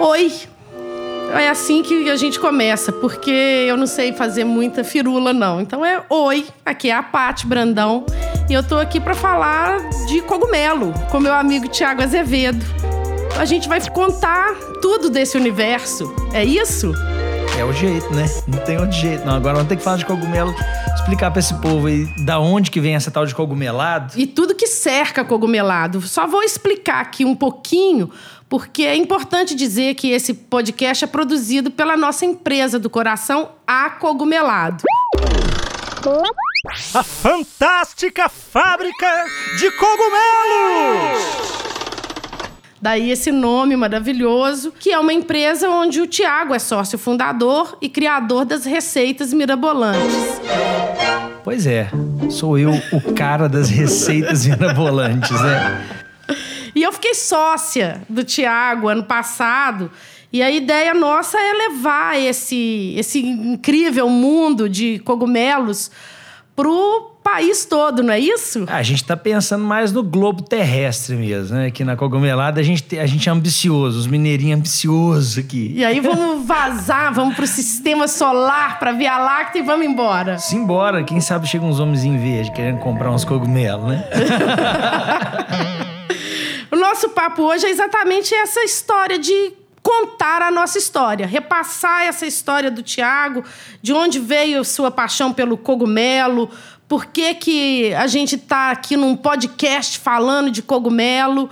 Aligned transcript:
Oi! 0.00 0.32
É 1.38 1.50
assim 1.50 1.82
que 1.82 2.08
a 2.08 2.16
gente 2.16 2.40
começa, 2.40 2.90
porque 2.90 3.30
eu 3.30 3.76
não 3.76 3.86
sei 3.86 4.14
fazer 4.14 4.44
muita 4.44 4.82
firula, 4.82 5.34
não. 5.34 5.60
Então 5.60 5.84
é 5.84 6.02
oi, 6.08 6.46
aqui 6.64 6.88
é 6.88 6.94
a 6.94 7.02
Pati 7.02 7.46
Brandão 7.46 8.06
e 8.48 8.54
eu 8.54 8.62
tô 8.66 8.78
aqui 8.78 8.98
para 8.98 9.14
falar 9.14 9.78
de 10.06 10.22
cogumelo 10.22 10.94
com 11.10 11.20
meu 11.20 11.34
amigo 11.34 11.68
Tiago 11.68 12.02
Azevedo. 12.02 12.64
A 13.38 13.44
gente 13.44 13.68
vai 13.68 13.78
contar 13.90 14.54
tudo 14.80 15.10
desse 15.10 15.36
universo. 15.36 16.10
É 16.32 16.42
isso? 16.42 16.94
É 17.58 17.64
o 17.64 17.72
jeito, 17.74 18.10
né? 18.14 18.24
Não 18.48 18.58
tem 18.60 18.78
outro 18.78 18.96
jeito, 18.96 19.26
não. 19.26 19.34
Agora 19.34 19.56
vamos 19.56 19.68
ter 19.68 19.76
que 19.76 19.82
falar 19.82 19.98
de 19.98 20.06
cogumelo, 20.06 20.54
explicar 20.94 21.30
para 21.30 21.40
esse 21.40 21.52
povo 21.60 21.88
aí 21.88 22.06
da 22.24 22.40
onde 22.40 22.70
que 22.70 22.80
vem 22.80 22.94
essa 22.94 23.10
tal 23.10 23.26
de 23.26 23.34
cogumelado. 23.34 24.14
E 24.16 24.26
tudo 24.26 24.54
que 24.54 24.66
cerca 24.66 25.22
cogumelado. 25.22 26.00
Só 26.00 26.26
vou 26.26 26.42
explicar 26.42 27.00
aqui 27.00 27.22
um 27.22 27.34
pouquinho, 27.34 28.10
porque 28.50 28.82
é 28.82 28.96
importante 28.96 29.54
dizer 29.54 29.94
que 29.94 30.10
esse 30.10 30.34
podcast 30.34 31.04
é 31.04 31.06
produzido 31.06 31.70
pela 31.70 31.96
nossa 31.96 32.26
empresa 32.26 32.80
do 32.80 32.90
coração, 32.90 33.52
A 33.64 33.88
Cogumelado. 33.90 34.82
A 36.92 37.02
fantástica 37.04 38.28
fábrica 38.28 39.06
de 39.56 39.70
cogumelos! 39.70 41.60
Daí 42.82 43.10
esse 43.10 43.30
nome 43.30 43.76
maravilhoso, 43.76 44.72
que 44.72 44.90
é 44.90 44.98
uma 44.98 45.12
empresa 45.12 45.70
onde 45.70 46.00
o 46.00 46.06
Tiago 46.06 46.52
é 46.52 46.58
sócio 46.58 46.98
fundador 46.98 47.78
e 47.80 47.88
criador 47.88 48.44
das 48.44 48.64
receitas 48.64 49.32
mirabolantes. 49.32 50.40
Pois 51.44 51.68
é, 51.68 51.88
sou 52.28 52.58
eu 52.58 52.72
o 52.92 53.14
cara 53.14 53.48
das 53.48 53.70
receitas 53.70 54.44
mirabolantes, 54.44 55.30
né? 55.30 56.00
E 56.74 56.82
eu 56.82 56.92
fiquei 56.92 57.14
sócia 57.14 58.02
do 58.08 58.24
Tiago 58.24 58.88
ano 58.88 59.04
passado. 59.04 59.90
E 60.32 60.42
a 60.42 60.50
ideia 60.50 60.94
nossa 60.94 61.38
é 61.38 61.52
levar 61.52 62.18
esse, 62.18 62.94
esse 62.96 63.20
incrível 63.20 64.08
mundo 64.08 64.68
de 64.68 65.00
cogumelos 65.00 65.90
pro 66.54 67.10
país 67.22 67.64
todo, 67.64 68.02
não 68.02 68.12
é 68.12 68.18
isso? 68.18 68.64
Ah, 68.68 68.76
a 68.76 68.82
gente 68.82 69.02
está 69.02 69.16
pensando 69.16 69.64
mais 69.64 69.92
no 69.92 70.02
globo 70.02 70.42
terrestre 70.42 71.16
mesmo, 71.16 71.56
né? 71.56 71.66
Aqui 71.66 71.84
na 71.84 71.96
Cogumelada 71.96 72.60
a 72.60 72.62
gente, 72.62 72.98
a 72.98 73.06
gente 73.06 73.28
é 73.28 73.32
ambicioso, 73.32 73.98
os 73.98 74.06
mineirinhos 74.06 74.58
ambiciosos 74.58 75.38
aqui. 75.38 75.72
E 75.74 75.84
aí 75.84 76.00
vamos 76.00 76.46
vazar, 76.46 77.12
vamos 77.12 77.34
pro 77.34 77.46
sistema 77.46 78.06
solar, 78.08 78.78
pra 78.78 78.92
Via 78.92 79.18
Láctea 79.18 79.60
e 79.60 79.62
vamos 79.62 79.86
embora. 79.86 80.38
Simbora, 80.38 81.02
quem 81.02 81.20
sabe 81.20 81.46
chega 81.46 81.64
uns 81.64 81.80
homens 81.80 82.04
em 82.04 82.18
verde 82.18 82.52
querendo 82.52 82.78
comprar 82.78 83.10
uns 83.10 83.24
cogumelos, 83.24 83.86
né? 83.86 84.04
o 86.70 86.76
nosso 86.76 87.10
papo 87.10 87.42
hoje 87.42 87.66
é 87.66 87.70
exatamente 87.70 88.34
essa 88.34 88.62
história 88.62 89.18
de 89.18 89.52
contar 89.82 90.42
a 90.42 90.50
nossa 90.50 90.78
história, 90.78 91.26
repassar 91.26 92.02
essa 92.02 92.26
história 92.26 92.70
do 92.70 92.82
Tiago, 92.82 93.42
de 93.80 93.92
onde 93.92 94.18
veio 94.18 94.64
sua 94.64 94.90
paixão 94.90 95.32
pelo 95.32 95.56
cogumelo, 95.56 96.50
por 96.90 97.06
que, 97.06 97.34
que 97.34 97.94
a 97.94 98.06
gente 98.06 98.34
está 98.34 98.72
aqui 98.72 98.96
num 98.96 99.16
podcast 99.16 99.98
falando 99.98 100.50
de 100.50 100.60
cogumelo, 100.60 101.48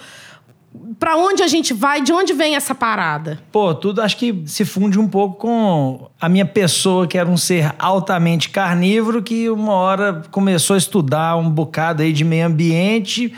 para 0.98 1.16
onde 1.16 1.42
a 1.42 1.47
gente 1.47 1.72
vai, 1.72 2.03
de 2.03 2.12
onde 2.12 2.32
vem 2.32 2.56
essa 2.56 2.75
parada? 2.75 3.38
Pô, 3.53 3.72
tudo 3.72 4.03
acho 4.03 4.16
que 4.16 4.42
se 4.47 4.64
funde 4.64 4.98
um 4.98 5.08
pouco 5.08 5.36
com 5.36 6.10
a 6.20 6.28
minha 6.28 6.44
pessoa, 6.44 7.06
que 7.06 7.16
era 7.16 7.28
um 7.28 7.36
ser 7.36 7.72
altamente 7.78 8.50
carnívoro, 8.50 9.22
que 9.22 9.48
uma 9.48 9.75
hora 9.75 10.22
começou 10.30 10.75
a 10.75 10.78
estudar 10.78 11.36
um 11.36 11.48
bocado 11.48 12.03
aí 12.03 12.12
de 12.12 12.25
meio 12.25 12.47
ambiente, 12.47 13.32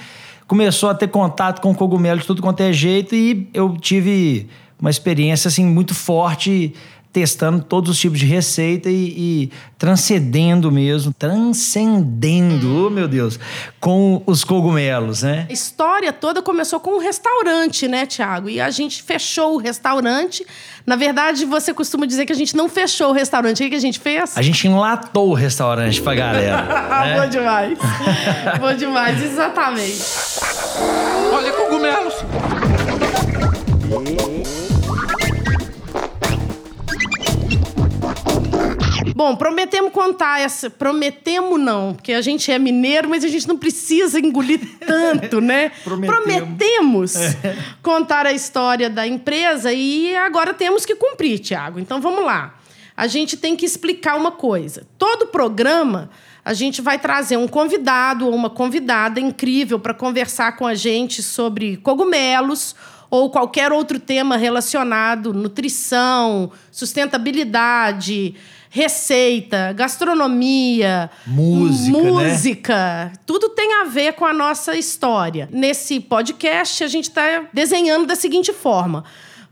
começou 0.50 0.90
a 0.90 0.94
ter 0.96 1.06
contato 1.06 1.60
com 1.60 1.72
cogumelo 1.72 2.18
de 2.18 2.26
tudo 2.26 2.42
quanto 2.42 2.60
é 2.60 2.72
jeito, 2.72 3.14
e 3.14 3.48
eu 3.54 3.76
tive 3.76 4.48
uma 4.80 4.90
experiência 4.90 5.46
assim 5.46 5.64
muito 5.64 5.94
forte 5.94 6.74
testando 7.12 7.62
todos 7.62 7.90
os 7.90 7.98
tipos 7.98 8.18
de 8.18 8.26
receita 8.26 8.88
e, 8.88 9.14
e 9.16 9.52
transcendendo 9.76 10.70
mesmo, 10.70 11.12
transcendendo, 11.12 12.86
oh 12.86 12.90
meu 12.90 13.08
Deus, 13.08 13.38
com 13.80 14.22
os 14.26 14.44
cogumelos, 14.44 15.22
né? 15.22 15.46
A 15.48 15.52
história 15.52 16.12
toda 16.12 16.40
começou 16.40 16.78
com 16.78 16.96
um 16.96 16.98
restaurante, 16.98 17.88
né, 17.88 18.06
Tiago? 18.06 18.48
E 18.48 18.60
a 18.60 18.70
gente 18.70 19.02
fechou 19.02 19.54
o 19.54 19.56
restaurante. 19.56 20.46
Na 20.86 20.96
verdade, 20.96 21.44
você 21.44 21.74
costuma 21.74 22.06
dizer 22.06 22.26
que 22.26 22.32
a 22.32 22.36
gente 22.36 22.56
não 22.56 22.68
fechou 22.68 23.08
o 23.08 23.12
restaurante. 23.12 23.64
O 23.64 23.68
que 23.68 23.74
a 23.74 23.80
gente 23.80 23.98
fez? 23.98 24.36
A 24.36 24.42
gente 24.42 24.66
enlatou 24.68 25.30
o 25.30 25.34
restaurante 25.34 26.00
pra 26.00 26.14
galera. 26.14 26.62
né? 27.04 27.20
Bom 27.20 27.28
demais. 27.28 27.78
Bom 28.60 28.74
demais, 28.74 29.22
exatamente. 29.22 30.02
Olha, 31.32 31.52
cogumelos! 31.52 32.14
Bom, 39.20 39.36
prometemos 39.36 39.92
contar 39.92 40.40
essa. 40.40 40.70
Prometemos 40.70 41.60
não, 41.60 41.92
porque 41.92 42.14
a 42.14 42.22
gente 42.22 42.50
é 42.50 42.58
mineiro, 42.58 43.06
mas 43.06 43.22
a 43.22 43.28
gente 43.28 43.46
não 43.46 43.58
precisa 43.58 44.18
engolir 44.18 44.58
tanto, 44.80 45.42
né? 45.42 45.72
Prometemos. 45.84 46.16
Prometemos 46.16 47.14
contar 47.82 48.24
a 48.24 48.32
história 48.32 48.88
da 48.88 49.06
empresa 49.06 49.74
e 49.74 50.16
agora 50.16 50.54
temos 50.54 50.86
que 50.86 50.94
cumprir, 50.94 51.38
Tiago. 51.38 51.78
Então 51.78 52.00
vamos 52.00 52.24
lá. 52.24 52.54
A 52.96 53.06
gente 53.06 53.36
tem 53.36 53.54
que 53.54 53.66
explicar 53.66 54.16
uma 54.16 54.32
coisa. 54.32 54.86
Todo 54.96 55.26
programa 55.26 56.08
a 56.42 56.54
gente 56.54 56.80
vai 56.80 56.98
trazer 56.98 57.36
um 57.36 57.46
convidado 57.46 58.26
ou 58.26 58.34
uma 58.34 58.48
convidada 58.48 59.20
incrível 59.20 59.78
para 59.78 59.92
conversar 59.92 60.56
com 60.56 60.66
a 60.66 60.74
gente 60.74 61.22
sobre 61.22 61.76
cogumelos 61.76 62.74
ou 63.10 63.28
qualquer 63.28 63.70
outro 63.70 63.98
tema 63.98 64.38
relacionado, 64.38 65.34
nutrição, 65.34 66.50
sustentabilidade, 66.70 68.34
receita, 68.70 69.72
gastronomia, 69.72 71.10
Música, 71.26 71.98
né? 71.98 72.10
música, 72.10 73.12
tudo 73.26 73.48
tem 73.48 73.74
a 73.74 73.84
ver 73.84 74.12
com 74.12 74.24
a 74.24 74.32
nossa 74.32 74.76
história. 74.76 75.48
Nesse 75.52 75.98
podcast 75.98 76.84
a 76.84 76.86
gente 76.86 77.08
está 77.08 77.48
desenhando 77.52 78.06
da 78.06 78.14
seguinte 78.14 78.52
forma: 78.52 79.04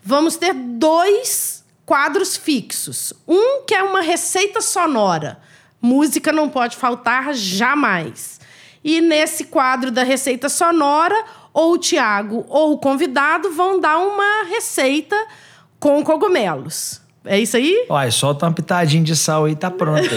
vamos 0.02 0.36
ter 0.36 0.54
dois 0.54 1.64
quadros 1.84 2.36
fixos. 2.36 3.12
Um 3.26 3.64
que 3.66 3.74
é 3.74 3.82
uma 3.82 4.00
receita 4.00 4.60
sonora. 4.60 5.40
Música 5.82 6.32
não 6.32 6.48
pode 6.48 6.76
faltar 6.76 7.34
jamais. 7.34 8.38
E 8.84 9.00
nesse 9.00 9.44
quadro 9.44 9.90
da 9.90 10.04
receita 10.04 10.48
sonora, 10.48 11.24
ou 11.52 11.72
o 11.72 11.78
Tiago 11.78 12.46
ou 12.48 12.74
o 12.74 12.78
convidado 12.78 13.50
vão 13.52 13.80
dar 13.80 13.98
uma 13.98 14.44
receita 14.44 15.16
com 15.80 16.04
cogumelos. 16.04 17.00
É 17.30 17.38
isso 17.38 17.58
aí? 17.58 17.84
Olha, 17.90 18.10
solta 18.10 18.46
uma 18.46 18.52
pitadinha 18.52 19.04
de 19.04 19.14
sal 19.14 19.44
aí, 19.44 19.54
tá 19.54 19.70
pronto. 19.70 20.08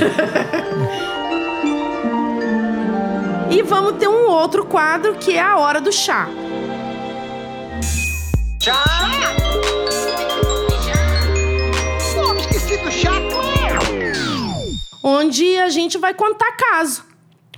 E 3.49 3.61
vamos 3.63 3.97
ter 3.99 4.07
um 4.07 4.29
outro 4.29 4.65
quadro 4.65 5.15
que 5.15 5.33
é 5.33 5.41
a 5.41 5.57
hora 5.57 5.81
do 5.81 5.91
chá. 5.91 6.29
Chá! 8.61 8.81
Pô, 12.13 12.33
esqueci 12.35 12.77
do 12.77 12.89
chá, 12.89 13.11
onde 15.03 15.57
a 15.57 15.67
gente 15.67 15.97
vai 15.97 16.13
contar 16.13 16.53
caso, 16.53 17.03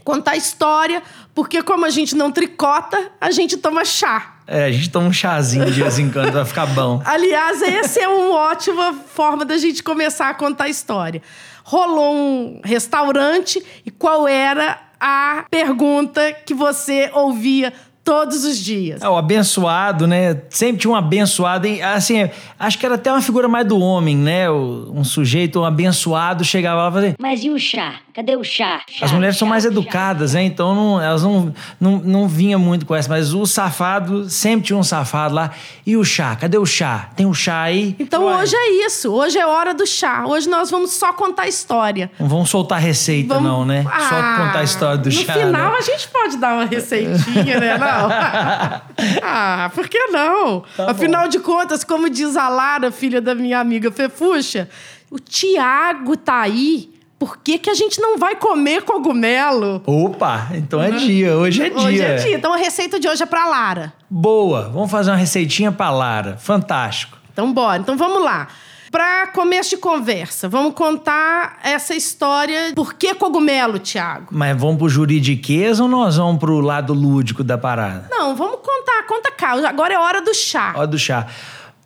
contar 0.03 0.35
história, 0.35 1.03
porque 1.35 1.61
como 1.61 1.85
a 1.85 1.91
gente 1.91 2.15
não 2.15 2.31
tricota, 2.31 3.11
a 3.21 3.29
gente 3.29 3.55
toma 3.57 3.85
chá. 3.85 4.32
É, 4.45 4.65
a 4.65 4.71
gente 4.71 4.89
toma 4.89 5.07
um 5.07 5.13
chazinho 5.13 5.65
de 5.65 5.81
vez 5.81 5.99
em 5.99 6.09
quando, 6.09 6.31
vai 6.31 6.45
ficar 6.45 6.65
bom. 6.67 7.01
Aliás, 7.05 7.61
essa 7.61 8.01
é 8.01 8.07
uma 8.07 8.35
ótima 8.35 8.93
forma 8.93 9.45
da 9.45 9.57
gente 9.57 9.81
começar 9.81 10.29
a 10.29 10.33
contar 10.33 10.65
a 10.65 10.69
história. 10.69 11.21
Rolou 11.63 12.13
um 12.13 12.61
restaurante 12.63 13.63
e 13.85 13.91
qual 13.91 14.27
era 14.27 14.79
a 14.99 15.45
pergunta 15.49 16.33
que 16.45 16.53
você 16.53 17.09
ouvia 17.13 17.73
todos 18.03 18.43
os 18.43 18.57
dias? 18.57 19.01
É, 19.01 19.07
o 19.09 19.15
abençoado, 19.17 20.05
né? 20.07 20.41
Sempre 20.50 20.77
tinha 20.81 20.91
um 20.91 20.95
abençoado. 20.95 21.65
hein? 21.67 21.81
Assim, 21.81 22.29
acho 22.59 22.77
que 22.77 22.85
era 22.85 22.95
até 22.95 23.11
uma 23.11 23.21
figura 23.21 23.47
mais 23.47 23.65
do 23.67 23.79
homem, 23.79 24.15
né? 24.17 24.50
O- 24.50 24.91
Um 24.94 25.03
sujeito, 25.03 25.59
um 25.61 25.65
abençoado, 25.65 26.44
chegava 26.44 26.81
lá 26.83 26.89
e 26.89 26.91
falava. 26.94 27.15
Mas 27.19 27.44
e 27.44 27.50
o 27.50 27.57
chá? 27.59 27.95
Cadê 28.13 28.35
o 28.35 28.44
chá? 28.44 28.81
As 29.01 29.09
Chá, 29.09 29.15
mulheres 29.15 29.38
são 29.38 29.47
chá, 29.47 29.50
mais 29.50 29.63
chá. 29.63 29.69
educadas, 29.69 30.33
né? 30.33 30.44
Então 30.44 30.75
não, 30.75 31.01
elas 31.01 31.23
não, 31.23 31.51
não, 31.81 31.97
não 31.97 32.27
vinham 32.27 32.59
muito 32.59 32.85
com 32.85 32.94
essa. 32.94 33.09
Mas 33.09 33.33
o 33.33 33.45
safado, 33.45 34.29
sempre 34.29 34.67
tinha 34.67 34.77
um 34.77 34.83
safado 34.83 35.33
lá. 35.33 35.51
E 35.85 35.97
o 35.97 36.03
chá? 36.03 36.35
Cadê 36.35 36.57
o 36.57 36.65
chá? 36.65 37.09
Tem 37.15 37.25
um 37.25 37.33
chá 37.33 37.61
aí? 37.63 37.95
Então 37.99 38.25
Ué, 38.25 38.35
hoje 38.38 38.56
é 38.56 38.85
isso. 38.85 39.11
Hoje 39.11 39.39
é 39.39 39.47
hora 39.47 39.73
do 39.73 39.85
chá. 39.88 40.25
Hoje 40.27 40.47
nós 40.47 40.69
vamos 40.69 40.91
só 40.91 41.11
contar 41.13 41.44
a 41.44 41.47
história. 41.47 42.11
Não 42.19 42.27
vamos 42.27 42.49
soltar 42.49 42.79
receita, 42.79 43.33
Vamos- 43.33 43.49
não, 43.49 43.65
né? 43.65 43.83
Só 43.83 43.89
Ah, 44.15 44.35
contar 44.45 44.59
a 44.59 44.63
história 44.63 44.97
do 44.97 45.06
no 45.06 45.11
chá. 45.11 45.33
final 45.33 45.71
né? 45.71 45.77
a 45.77 45.81
gente 45.81 46.07
pode 46.09 46.38
dar 46.38 46.53
uma 46.53 46.65
receitinha, 46.65 47.59
né? 47.59 47.77
Não. 48.01 48.10
ah, 49.24 49.72
por 49.74 49.88
que 49.88 50.07
não? 50.07 50.63
Tá 50.75 50.92
Afinal 50.92 51.28
de 51.28 51.40
contas, 51.40 51.84
como 51.84 52.10
diz 52.10 52.36
a 52.36 52.50
Lara, 52.50 52.92
filha 52.92 53.22
da 53.22 53.36
minha 53.36 53.60
amiga 53.60 53.92
Fefuxa, 53.92 54.69
o 55.10 55.19
Tiago 55.19 56.18
tá 56.18 56.42
aí. 56.42 56.92
Por 57.19 57.38
que, 57.38 57.57
que 57.57 57.69
a 57.69 57.74
gente 57.74 58.01
não 58.01 58.18
vai 58.18 58.36
comer 58.36 58.81
cogumelo? 58.81 59.81
Opa, 59.86 60.50
então 60.54 60.81
é 60.81 60.92
dia. 60.92 61.38
Hoje 61.38 61.62
é 61.62 61.69
dia. 61.69 61.80
Hoje 61.80 62.01
é 62.01 62.16
dia. 62.16 62.36
Então 62.36 62.54
a 62.54 62.57
receita 62.57 63.00
de 63.00 63.07
hoje 63.07 63.24
é 63.24 63.25
pra 63.25 63.45
Lara. 63.45 63.94
Boa, 64.10 64.69
vamos 64.74 64.92
fazer 64.92 65.12
uma 65.12 65.18
receitinha 65.18 65.72
pra 65.72 65.90
Lara. 65.90 66.36
Fantástico. 66.38 67.18
Então, 67.34 67.51
bora. 67.51 67.81
Então, 67.81 67.98
vamos 67.98 68.24
lá. 68.24 68.48
Para 68.94 69.25
começo 69.25 69.72
de 69.72 69.78
conversa, 69.78 70.48
vamos 70.48 70.75
contar 70.75 71.57
essa 71.63 71.95
história. 71.95 72.74
Por 72.75 72.94
que 72.94 73.16
cogumelo, 73.16 73.80
Tiago? 73.80 74.28
Mas 74.30 74.56
vamos 74.56 74.78
pro 74.78 74.88
juridiquês 74.88 75.80
ou 75.80 75.88
nós 75.88 76.18
vamos 76.18 76.40
pro 76.40 76.60
lado 76.60 76.94
lúdico 76.94 77.44
da 77.44 77.57
parada? 77.57 78.07
Não, 78.12 78.36
vamos 78.36 78.57
contar. 78.57 79.07
Conta 79.07 79.31
cá. 79.31 79.54
Agora 79.68 79.95
é 79.95 79.98
hora 79.98 80.22
do 80.22 80.31
chá. 80.31 80.75
Ó 80.78 80.86
do 80.86 81.00
chá. 81.00 81.25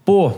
Pô, 0.03 0.33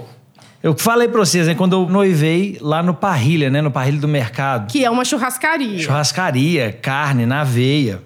eu 0.61 0.75
falei 0.77 1.07
pra 1.07 1.19
vocês, 1.19 1.47
né? 1.47 1.55
Quando 1.55 1.73
eu 1.73 1.89
noivei 1.89 2.57
lá 2.59 2.83
no 2.83 2.93
Parrilha, 2.93 3.49
né? 3.49 3.61
No 3.61 3.71
Parrilha 3.71 3.99
do 3.99 4.07
Mercado. 4.07 4.71
Que 4.71 4.83
é 4.83 4.89
uma 4.89 5.05
churrascaria. 5.05 5.79
Churrascaria, 5.79 6.71
carne 6.73 7.25
na 7.25 7.43
veia. 7.43 8.01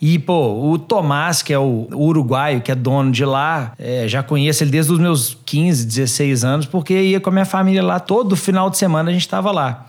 E, 0.00 0.18
pô, 0.18 0.70
o 0.70 0.78
Tomás, 0.78 1.42
que 1.42 1.52
é 1.52 1.58
o 1.58 1.88
uruguaio, 1.92 2.60
que 2.60 2.70
é 2.70 2.74
dono 2.74 3.10
de 3.10 3.24
lá, 3.24 3.72
é, 3.78 4.06
já 4.06 4.22
conheço 4.22 4.62
ele 4.62 4.70
desde 4.70 4.92
os 4.92 4.98
meus 4.98 5.36
15, 5.44 5.86
16 5.86 6.44
anos, 6.44 6.66
porque 6.66 6.94
ia 6.94 7.18
com 7.18 7.30
a 7.30 7.32
minha 7.32 7.46
família 7.46 7.82
lá 7.82 7.98
todo 7.98 8.36
final 8.36 8.68
de 8.68 8.76
semana 8.76 9.10
a 9.10 9.12
gente 9.12 9.28
tava 9.28 9.50
lá. 9.50 9.86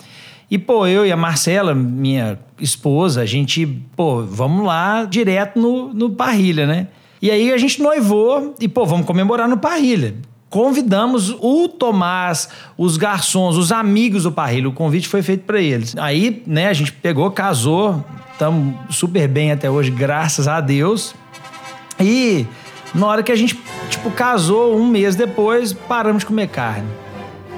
E, 0.49 0.57
pô, 0.57 0.87
eu 0.87 1.05
e 1.05 1.11
a 1.11 1.17
Marcela, 1.17 1.75
minha 1.75 2.39
esposa, 2.59 3.21
a 3.21 3.25
gente, 3.25 3.65
pô, 3.97 4.23
vamos 4.23 4.65
lá 4.65 5.03
direto 5.03 5.59
no, 5.59 5.93
no 5.93 6.09
Parrilha, 6.09 6.65
né? 6.65 6.87
E 7.21 7.29
aí 7.29 7.51
a 7.51 7.57
gente 7.57 7.81
noivou 7.81 8.55
e, 8.61 8.67
pô, 8.67 8.85
vamos 8.85 9.05
comemorar 9.05 9.47
no 9.47 9.57
Parrilha. 9.57 10.15
Convidamos 10.49 11.29
o 11.41 11.67
Tomás, 11.67 12.47
os 12.77 12.95
garçons, 12.97 13.57
os 13.57 13.71
amigos 13.71 14.23
do 14.23 14.31
Parrilha. 14.31 14.69
O 14.69 14.73
convite 14.73 15.07
foi 15.07 15.21
feito 15.21 15.43
para 15.43 15.59
eles. 15.61 15.95
Aí, 15.97 16.41
né, 16.47 16.67
a 16.69 16.73
gente 16.73 16.91
pegou, 16.93 17.29
casou, 17.31 18.03
estamos 18.31 18.73
super 18.95 19.27
bem 19.27 19.51
até 19.51 19.69
hoje, 19.69 19.91
graças 19.91 20.47
a 20.47 20.61
Deus. 20.61 21.13
E 21.99 22.45
na 22.95 23.07
hora 23.07 23.23
que 23.23 23.31
a 23.31 23.35
gente, 23.35 23.59
tipo, 23.89 24.09
casou, 24.11 24.77
um 24.77 24.87
mês 24.87 25.15
depois, 25.15 25.73
paramos 25.73 26.21
de 26.21 26.25
comer 26.25 26.47
carne. 26.47 26.87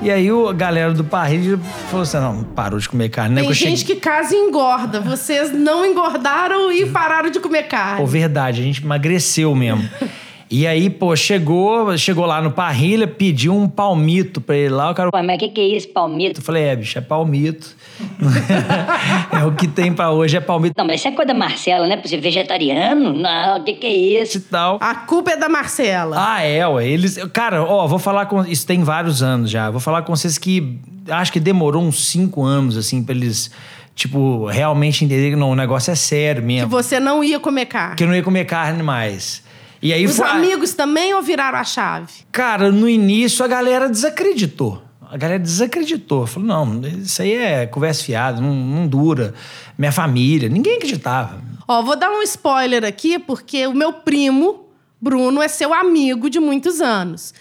E 0.01 0.09
aí 0.09 0.31
o, 0.31 0.47
a 0.47 0.53
galera 0.53 0.93
do 0.93 1.03
Parrilha 1.03 1.59
falou 1.89 2.03
assim: 2.03 2.17
não, 2.17 2.43
parou 2.43 2.79
de 2.79 2.87
comer 2.87 3.09
carne, 3.09 3.35
né? 3.35 3.41
Tem 3.41 3.53
gente 3.53 3.79
cheguei- 3.81 3.95
que 3.95 4.01
casa 4.01 4.33
e 4.33 4.37
engorda. 4.37 5.01
Vocês 5.01 5.51
não 5.51 5.85
engordaram 5.85 6.71
e 6.71 6.85
pararam 6.85 7.29
de 7.29 7.39
comer 7.39 7.63
carne. 7.63 7.99
Pô, 7.99 8.05
verdade, 8.07 8.61
a 8.61 8.63
gente 8.63 8.81
emagreceu 8.83 9.53
mesmo. 9.53 9.87
E 10.51 10.65
aí, 10.65 10.89
pô, 10.89 11.15
chegou, 11.15 11.95
chegou 11.95 12.25
lá 12.25 12.41
no 12.41 12.49
Parrilha, 12.49 13.07
pediu 13.07 13.55
um 13.55 13.69
palmito 13.69 14.41
pra 14.41 14.55
ele 14.55 14.69
lá, 14.73 14.89
o 14.89 14.95
cara 14.95 15.11
Ué, 15.13 15.21
mas 15.21 15.35
o 15.35 15.39
que, 15.39 15.49
que 15.49 15.61
é 15.61 15.77
isso, 15.77 15.87
palmito? 15.89 16.39
Eu 16.39 16.43
falei, 16.43 16.63
é, 16.63 16.75
bicho, 16.75 16.97
é 16.97 17.01
palmito. 17.01 17.75
é 19.31 19.45
o 19.45 19.51
que 19.53 19.67
tem 19.67 19.93
pra 19.93 20.09
hoje, 20.11 20.37
é 20.37 20.39
palmito 20.39 20.73
Não, 20.75 20.85
mas 20.85 21.01
isso 21.01 21.07
é 21.07 21.11
coisa 21.11 21.27
da 21.27 21.37
Marcela, 21.37 21.85
né? 21.87 22.01
Ser 22.03 22.19
vegetariano? 22.19 23.13
Não, 23.13 23.59
o 23.59 23.63
que, 23.63 23.73
que 23.73 23.85
é 23.85 23.95
e 23.95 24.21
isso? 24.21 24.41
tal. 24.49 24.79
A 24.81 24.95
culpa 24.95 25.31
é 25.31 25.37
da 25.37 25.47
Marcela. 25.47 26.15
Ah, 26.17 26.41
é, 26.41 26.67
ué. 26.67 26.87
Eles. 26.87 27.17
Cara, 27.31 27.63
ó, 27.63 27.85
vou 27.85 27.99
falar 27.99 28.25
com. 28.25 28.43
Isso 28.43 28.65
tem 28.65 28.83
vários 28.83 29.21
anos 29.21 29.51
já. 29.51 29.69
Vou 29.69 29.79
falar 29.79 30.01
com 30.01 30.15
vocês 30.15 30.37
que. 30.39 30.79
Acho 31.09 31.31
que 31.31 31.39
demorou 31.39 31.83
uns 31.83 32.07
cinco 32.07 32.43
anos, 32.43 32.75
assim, 32.77 33.03
pra 33.03 33.13
eles, 33.13 33.51
tipo, 33.95 34.45
realmente 34.45 35.05
entenderem 35.05 35.31
que 35.31 35.35
não, 35.37 35.51
o 35.51 35.55
negócio 35.55 35.91
é 35.91 35.95
sério 35.95 36.41
Que 36.41 36.47
mesmo. 36.47 36.69
você 36.69 36.99
não 36.99 37.23
ia 37.23 37.39
comer 37.39 37.65
carne. 37.65 37.95
Que 37.95 38.03
eu 38.03 38.07
não 38.07 38.15
ia 38.15 38.23
comer 38.23 38.45
carne 38.45 38.81
mais. 38.81 39.43
E 39.81 39.93
aí 39.93 40.05
Os 40.05 40.17
foi. 40.17 40.27
amigos 40.27 40.73
também 40.73 41.13
ou 41.13 41.21
viraram 41.21 41.57
a 41.57 41.63
chave? 41.63 42.11
Cara, 42.31 42.71
no 42.71 42.87
início 42.89 43.43
a 43.43 43.47
galera 43.47 43.89
desacreditou. 43.89 44.83
A 45.09 45.17
galera 45.17 45.39
desacreditou. 45.39 46.27
Falou, 46.27 46.47
não, 46.47 46.81
isso 46.87 47.21
aí 47.21 47.33
é 47.33 47.65
conversa 47.65 48.03
fiada, 48.03 48.39
não, 48.39 48.53
não 48.53 48.87
dura. 48.87 49.33
Minha 49.77 49.91
família, 49.91 50.49
ninguém 50.49 50.75
acreditava. 50.75 51.41
Ó, 51.67 51.81
vou 51.81 51.95
dar 51.95 52.11
um 52.11 52.21
spoiler 52.21 52.83
aqui, 52.83 53.17
porque 53.17 53.65
o 53.65 53.73
meu 53.73 53.93
primo, 53.93 54.65
Bruno, 55.01 55.41
é 55.41 55.47
seu 55.47 55.73
amigo 55.73 56.29
de 56.29 56.39
muitos 56.39 56.81
anos. 56.81 57.33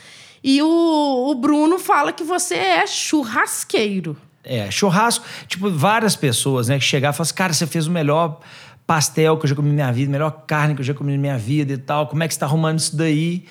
E 0.43 0.63
o, 0.63 1.31
o 1.31 1.35
Bruno 1.35 1.79
fala 1.79 2.13
que 2.13 2.23
você 2.23 2.55
é 2.55 2.87
churrasqueiro. 2.87 4.17
É, 4.45 4.71
churrasco, 4.71 5.25
tipo, 5.47 5.71
várias 5.71 6.17
pessoas, 6.17 6.69
né, 6.69 6.79
que 6.79 6.85
chegavam 6.85 7.15
e 7.15 7.17
falavam 7.17 7.29
assim, 7.29 7.35
cara, 7.35 7.53
você 7.53 7.67
fez 7.67 7.87
o 7.87 7.91
melhor 7.91 8.41
pastel 8.89 9.37
que 9.37 9.45
eu 9.45 9.51
já 9.51 9.55
comi 9.55 9.69
na 9.69 9.75
minha 9.75 9.93
vida, 9.93 10.11
melhor 10.11 10.31
carne 10.47 10.75
que 10.75 10.81
eu 10.81 10.85
já 10.85 10.95
comi 10.95 11.13
na 11.13 11.19
minha 11.19 11.37
vida 11.37 11.75
e 11.75 11.77
tal, 11.77 12.07
como 12.07 12.23
é 12.23 12.27
que 12.27 12.33
você 12.33 12.41
tá 12.41 12.47
arrumando 12.47 12.79
isso 12.79 12.97
daí? 12.97 13.45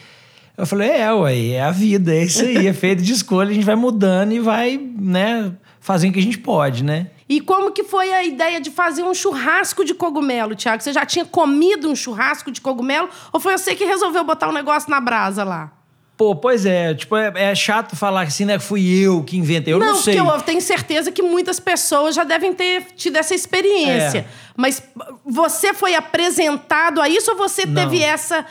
Eu 0.57 0.65
falei, 0.65 0.89
é, 0.89 1.13
ué, 1.13 1.49
é 1.49 1.61
a 1.61 1.69
vida, 1.69 2.11
é 2.11 2.23
isso 2.23 2.43
aí, 2.43 2.65
é 2.65 2.73
feito 2.73 3.03
de 3.03 3.13
escolha, 3.13 3.51
a 3.51 3.53
gente 3.53 3.63
vai 3.63 3.75
mudando 3.75 4.31
e 4.31 4.39
vai, 4.39 4.77
né, 4.77 5.53
fazendo 5.79 6.09
o 6.09 6.13
que 6.13 6.19
a 6.19 6.23
gente 6.23 6.39
pode, 6.39 6.83
né? 6.83 7.11
E 7.29 7.39
como 7.39 7.71
que 7.71 7.83
foi 7.83 8.11
a 8.11 8.23
ideia 8.23 8.59
de 8.59 8.71
fazer 8.71 9.03
um 9.03 9.13
churrasco 9.13 9.85
de 9.85 9.93
cogumelo, 9.93 10.55
Tiago? 10.55 10.81
Você 10.81 10.91
já 10.91 11.05
tinha 11.05 11.25
comido 11.25 11.87
um 11.87 11.95
churrasco 11.95 12.49
de 12.49 12.59
cogumelo? 12.59 13.07
Ou 13.31 13.39
foi 13.39 13.55
você 13.55 13.75
que 13.75 13.85
resolveu 13.85 14.23
botar 14.23 14.49
um 14.49 14.53
negócio 14.53 14.89
na 14.89 14.99
brasa 14.99 15.43
lá? 15.43 15.76
Pô, 16.17 16.35
pois 16.35 16.65
é, 16.65 16.95
tipo, 16.95 17.15
é, 17.15 17.31
é 17.35 17.53
chato 17.53 17.95
falar 17.95 18.23
assim, 18.23 18.43
né, 18.43 18.57
que 18.57 18.63
fui 18.63 18.89
eu 18.89 19.23
que 19.23 19.37
inventei, 19.37 19.71
eu 19.71 19.77
não, 19.77 19.95
sei. 19.95 20.15
porque 20.15 20.35
eu 20.35 20.41
tenho 20.41 20.59
certeza 20.59 21.11
que 21.11 21.21
muitas 21.21 21.59
pessoas 21.59 22.15
já 22.15 22.23
devem 22.23 22.53
ter 22.53 22.87
tido 22.95 23.17
essa 23.17 23.35
experiência. 23.35 24.19
É. 24.19 24.25
Mas 24.55 24.81
você 25.23 25.75
foi 25.75 25.93
apresentado 25.93 26.99
a 26.99 27.07
isso 27.07 27.29
ou 27.29 27.37
você 27.37 27.67
Não. 27.67 27.75
teve 27.75 28.01
essa, 28.01 28.43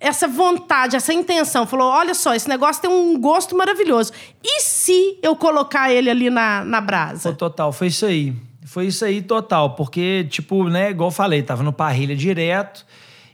essa 0.00 0.26
vontade, 0.26 0.96
essa 0.96 1.14
intenção? 1.14 1.64
Falou: 1.64 1.88
olha 1.88 2.12
só, 2.12 2.34
esse 2.34 2.48
negócio 2.48 2.82
tem 2.82 2.90
um 2.90 3.16
gosto 3.20 3.56
maravilhoso. 3.56 4.12
E 4.42 4.60
se 4.60 5.16
eu 5.22 5.36
colocar 5.36 5.92
ele 5.92 6.10
ali 6.10 6.28
na, 6.28 6.64
na 6.64 6.80
brasa? 6.80 7.30
Pô, 7.30 7.36
total, 7.36 7.72
foi 7.72 7.86
isso 7.86 8.04
aí. 8.04 8.34
Foi 8.64 8.86
isso 8.86 9.04
aí 9.04 9.22
total, 9.22 9.76
porque, 9.76 10.26
tipo, 10.28 10.64
né, 10.68 10.90
igual 10.90 11.08
eu 11.08 11.14
falei, 11.14 11.42
tava 11.42 11.62
no 11.62 11.72
parrilha 11.72 12.16
direto. 12.16 12.84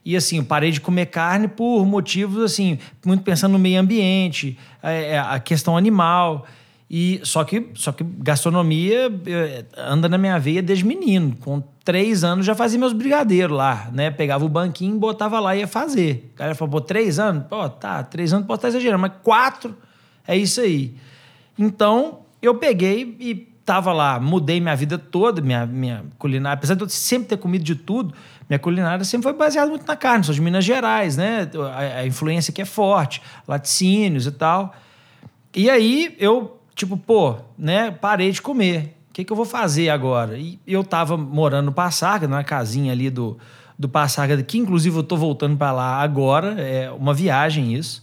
E 0.05 0.17
assim, 0.17 0.39
eu 0.39 0.45
parei 0.45 0.71
de 0.71 0.81
comer 0.81 1.07
carne 1.07 1.49
por 1.49 1.85
motivos, 1.85 2.43
assim, 2.43 2.79
muito 3.05 3.23
pensando 3.23 3.53
no 3.53 3.59
meio 3.59 3.81
ambiente, 3.81 4.59
é, 4.83 5.15
é, 5.15 5.19
a 5.19 5.39
questão 5.39 5.77
animal. 5.77 6.47
E 6.91 7.21
só 7.23 7.45
que, 7.45 7.69
só 7.75 7.93
que 7.93 8.03
gastronomia 8.03 9.13
é, 9.27 9.65
anda 9.77 10.09
na 10.09 10.17
minha 10.17 10.39
veia 10.39 10.63
desde 10.63 10.87
menino. 10.87 11.37
Com 11.41 11.63
três 11.85 12.25
anos 12.25 12.47
já 12.47 12.55
fazia 12.55 12.79
meus 12.79 12.95
brigadeiros 12.95 13.57
lá, 13.57 13.91
né? 13.93 14.11
Pegava 14.11 14.45
o 14.45 14.49
banquinho, 14.49 14.99
botava 14.99 15.39
lá 15.39 15.55
e 15.55 15.61
ia 15.61 15.67
fazer. 15.67 16.31
O 16.33 16.37
cara 16.37 16.55
falou, 16.55 16.73
pô, 16.73 16.81
três 16.81 17.19
anos? 17.19 17.45
Pô, 17.49 17.69
tá, 17.69 18.03
três 18.03 18.33
anos 18.33 18.47
pode 18.47 18.59
estar 18.59 18.69
exagerando, 18.69 19.03
mas 19.03 19.13
quatro 19.23 19.77
é 20.27 20.37
isso 20.37 20.61
aí. 20.61 20.95
Então, 21.59 22.21
eu 22.41 22.55
peguei 22.55 23.17
e 23.21 23.49
tava 23.69 23.93
lá, 23.93 24.19
mudei 24.19 24.63
minha 24.63 24.75
vida 24.75 24.97
toda, 24.97 25.43
minha, 25.43 25.67
minha 25.67 26.03
culinária. 26.19 26.55
Apesar 26.55 26.75
de 26.75 26.83
eu 26.83 26.89
sempre 26.89 27.29
ter 27.29 27.37
comido 27.37 27.63
de 27.63 27.75
tudo, 27.75 28.15
minha 28.49 28.59
culinária 28.59 29.05
sempre 29.05 29.25
foi 29.25 29.35
baseada 29.35 29.69
muito 29.69 29.87
na 29.87 29.95
carne. 29.95 30.25
Sou 30.25 30.35
de 30.35 30.41
Minas 30.41 30.65
Gerais, 30.65 31.19
né? 31.19 31.47
A, 31.75 31.99
a 32.01 32.07
influência 32.07 32.51
aqui 32.51 32.63
é 32.63 32.65
forte, 32.65 33.21
laticínios 33.47 34.27
e 34.27 34.33
tal. 34.33 34.75
E 35.55 35.69
aí 35.69 36.17
eu, 36.19 36.59
tipo, 36.75 36.97
pô, 36.97 37.37
né, 37.59 37.91
parei 37.91 38.33
de 38.33 38.41
comer. 38.41 38.97
O 39.11 39.13
que, 39.13 39.23
que 39.23 39.31
eu 39.31 39.37
vou 39.37 39.45
fazer 39.45 39.91
agora? 39.91 40.39
E 40.39 40.59
eu 40.67 40.83
tava 40.83 41.19
morando 41.19 41.67
no 41.67 41.73
Passarga, 41.73 42.27
na 42.27 42.43
casinha 42.43 42.91
ali 42.91 43.11
do, 43.11 43.37
do 43.79 43.87
Passarga, 43.87 44.43
que 44.43 44.57
inclusive 44.57 44.97
eu 44.97 45.03
tô 45.03 45.15
voltando 45.19 45.59
para 45.59 45.73
lá 45.73 46.01
agora, 46.01 46.59
é 46.59 46.91
uma 46.91 47.13
viagem 47.13 47.75
isso. 47.75 48.03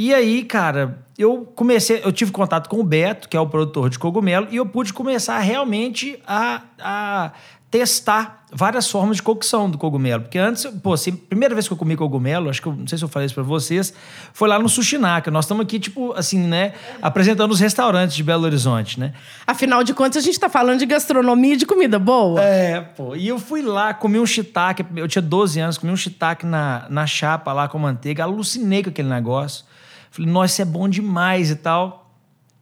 E 0.00 0.14
aí, 0.14 0.44
cara, 0.44 0.96
eu 1.18 1.44
comecei, 1.56 2.00
eu 2.04 2.12
tive 2.12 2.30
contato 2.30 2.68
com 2.68 2.78
o 2.78 2.84
Beto, 2.84 3.28
que 3.28 3.36
é 3.36 3.40
o 3.40 3.48
produtor 3.48 3.90
de 3.90 3.98
cogumelo, 3.98 4.46
e 4.48 4.54
eu 4.54 4.64
pude 4.64 4.92
começar 4.92 5.40
realmente 5.40 6.22
a, 6.24 6.62
a 6.78 7.32
testar 7.68 8.44
várias 8.52 8.88
formas 8.88 9.16
de 9.16 9.24
cocção 9.24 9.68
do 9.68 9.76
cogumelo. 9.76 10.22
Porque 10.22 10.38
antes, 10.38 10.66
pô, 10.84 10.92
assim, 10.92 11.10
primeira 11.10 11.52
vez 11.52 11.66
que 11.66 11.72
eu 11.74 11.76
comi 11.76 11.96
cogumelo, 11.96 12.48
acho 12.48 12.62
que 12.62 12.68
eu 12.68 12.76
não 12.76 12.86
sei 12.86 12.96
se 12.96 13.02
eu 13.02 13.08
falei 13.08 13.26
isso 13.26 13.34
pra 13.34 13.42
vocês, 13.42 13.92
foi 14.32 14.48
lá 14.48 14.56
no 14.56 14.68
Sushinaka. 14.68 15.32
Nós 15.32 15.46
estamos 15.46 15.64
aqui, 15.64 15.80
tipo, 15.80 16.12
assim, 16.12 16.38
né, 16.46 16.74
apresentando 17.02 17.50
os 17.50 17.58
restaurantes 17.58 18.14
de 18.14 18.22
Belo 18.22 18.44
Horizonte, 18.44 19.00
né? 19.00 19.14
Afinal 19.48 19.82
de 19.82 19.92
contas, 19.92 20.22
a 20.22 20.24
gente 20.24 20.38
tá 20.38 20.48
falando 20.48 20.78
de 20.78 20.86
gastronomia 20.86 21.54
e 21.54 21.56
de 21.56 21.66
comida 21.66 21.98
boa. 21.98 22.40
É, 22.40 22.80
pô. 22.80 23.16
E 23.16 23.26
eu 23.26 23.40
fui 23.40 23.62
lá, 23.62 23.92
comi 23.92 24.20
um 24.20 24.26
shiitake, 24.26 24.86
eu 24.94 25.08
tinha 25.08 25.22
12 25.22 25.58
anos, 25.58 25.76
comi 25.76 25.92
um 25.92 25.96
shiitake 25.96 26.46
na, 26.46 26.86
na 26.88 27.04
chapa 27.04 27.52
lá 27.52 27.66
com 27.66 27.80
manteiga, 27.80 28.22
alucinei 28.22 28.84
com 28.84 28.90
aquele 28.90 29.08
negócio. 29.08 29.66
Falei, 30.10 30.30
nossa, 30.30 30.52
isso 30.52 30.62
é 30.62 30.64
bom 30.64 30.88
demais 30.88 31.50
e 31.50 31.56
tal. 31.56 32.10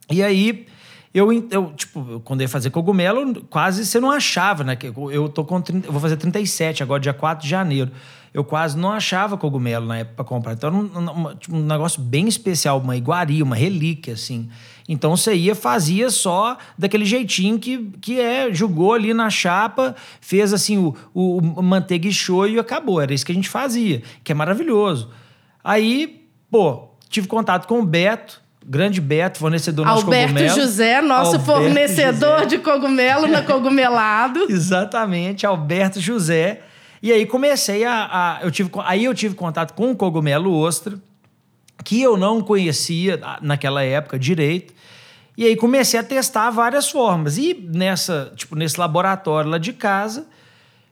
E 0.09 0.23
aí, 0.23 0.65
eu, 1.13 1.31
eu 1.51 1.73
tipo, 1.75 2.19
quando 2.23 2.41
eu 2.41 2.45
ia 2.45 2.49
fazer 2.49 2.69
cogumelo, 2.69 3.43
quase 3.49 3.85
você 3.85 3.99
não 3.99 4.11
achava, 4.11 4.63
né? 4.63 4.77
Eu 5.11 5.27
tô 5.29 5.43
com 5.43 5.59
30, 5.61 5.87
eu 5.87 5.91
vou 5.91 6.01
fazer 6.01 6.17
37 6.17 6.83
agora, 6.83 6.99
dia 6.99 7.13
4 7.13 7.43
de 7.43 7.49
janeiro. 7.49 7.91
Eu 8.33 8.43
quase 8.43 8.77
não 8.77 8.91
achava 8.91 9.35
cogumelo 9.35 9.87
na 9.87 9.97
época 9.99 10.15
pra 10.17 10.25
comprar. 10.25 10.53
Então 10.53 10.69
um, 10.71 11.29
um- 11.29 11.35
tipo, 11.35 11.55
um 11.55 11.63
negócio 11.63 11.99
bem 12.01 12.27
especial, 12.27 12.79
uma 12.79 12.95
iguaria, 12.95 13.43
uma 13.43 13.55
relíquia, 13.55 14.13
assim. 14.13 14.47
Então 14.87 15.17
você 15.17 15.33
ia, 15.33 15.55
fazia 15.55 16.09
só 16.11 16.55
daquele 16.77 17.03
jeitinho 17.03 17.57
que, 17.57 17.89
que 17.99 18.19
é, 18.19 18.53
jogou 18.53 18.93
ali 18.93 19.13
na 19.13 19.29
chapa, 19.29 19.95
fez 20.21 20.53
assim 20.53 20.77
o, 20.77 20.95
o, 21.13 21.37
o 21.39 21.63
manteiga 21.63 22.07
e 22.07 22.13
show 22.13 22.47
e 22.47 22.59
acabou. 22.59 23.01
Era 23.01 23.13
isso 23.13 23.25
que 23.25 23.31
a 23.31 23.35
gente 23.35 23.49
fazia, 23.49 24.03
que 24.23 24.31
é 24.31 24.35
maravilhoso. 24.35 25.09
Aí, 25.63 26.29
pô, 26.51 26.89
tive 27.09 27.27
contato 27.27 27.67
com 27.67 27.79
o 27.79 27.85
Beto, 27.85 28.41
grande 28.65 28.99
Beto, 29.01 29.39
fornecedor 29.39 29.85
do 29.85 29.89
nosso 29.91 30.05
Alberto 30.05 30.33
cogumelo. 30.33 30.55
José, 30.59 31.01
nosso 31.01 31.35
Alberto 31.37 31.45
fornecedor 31.45 32.33
José. 32.39 32.45
de 32.47 32.57
cogumelo 32.59 33.27
na 33.27 33.41
Cogumelado. 33.41 34.45
Exatamente, 34.49 35.45
Alberto 35.45 35.99
José. 35.99 36.61
E 37.01 37.11
aí 37.11 37.25
comecei 37.25 37.85
a, 37.85 37.93
a- 38.11 38.39
eu 38.43 38.51
tive, 38.51 38.69
aí 38.83 39.05
eu 39.05 39.13
tive 39.13 39.35
contato 39.35 39.73
com 39.73 39.91
o 39.91 39.95
cogumelo 39.95 40.53
ostra. 40.53 40.97
que 41.85 42.01
eu 42.01 42.17
não 42.17 42.41
conhecia 42.41 43.19
naquela 43.41 43.83
época 43.83 44.17
direito. 44.19 44.73
E 45.37 45.45
aí 45.45 45.55
comecei 45.55 45.99
a 45.99 46.03
testar 46.03 46.49
várias 46.49 46.89
formas. 46.89 47.37
E 47.37 47.53
nessa, 47.53 48.33
tipo, 48.35 48.55
nesse 48.55 48.79
laboratório 48.79 49.49
lá 49.51 49.59
de 49.59 49.71
casa, 49.71 50.25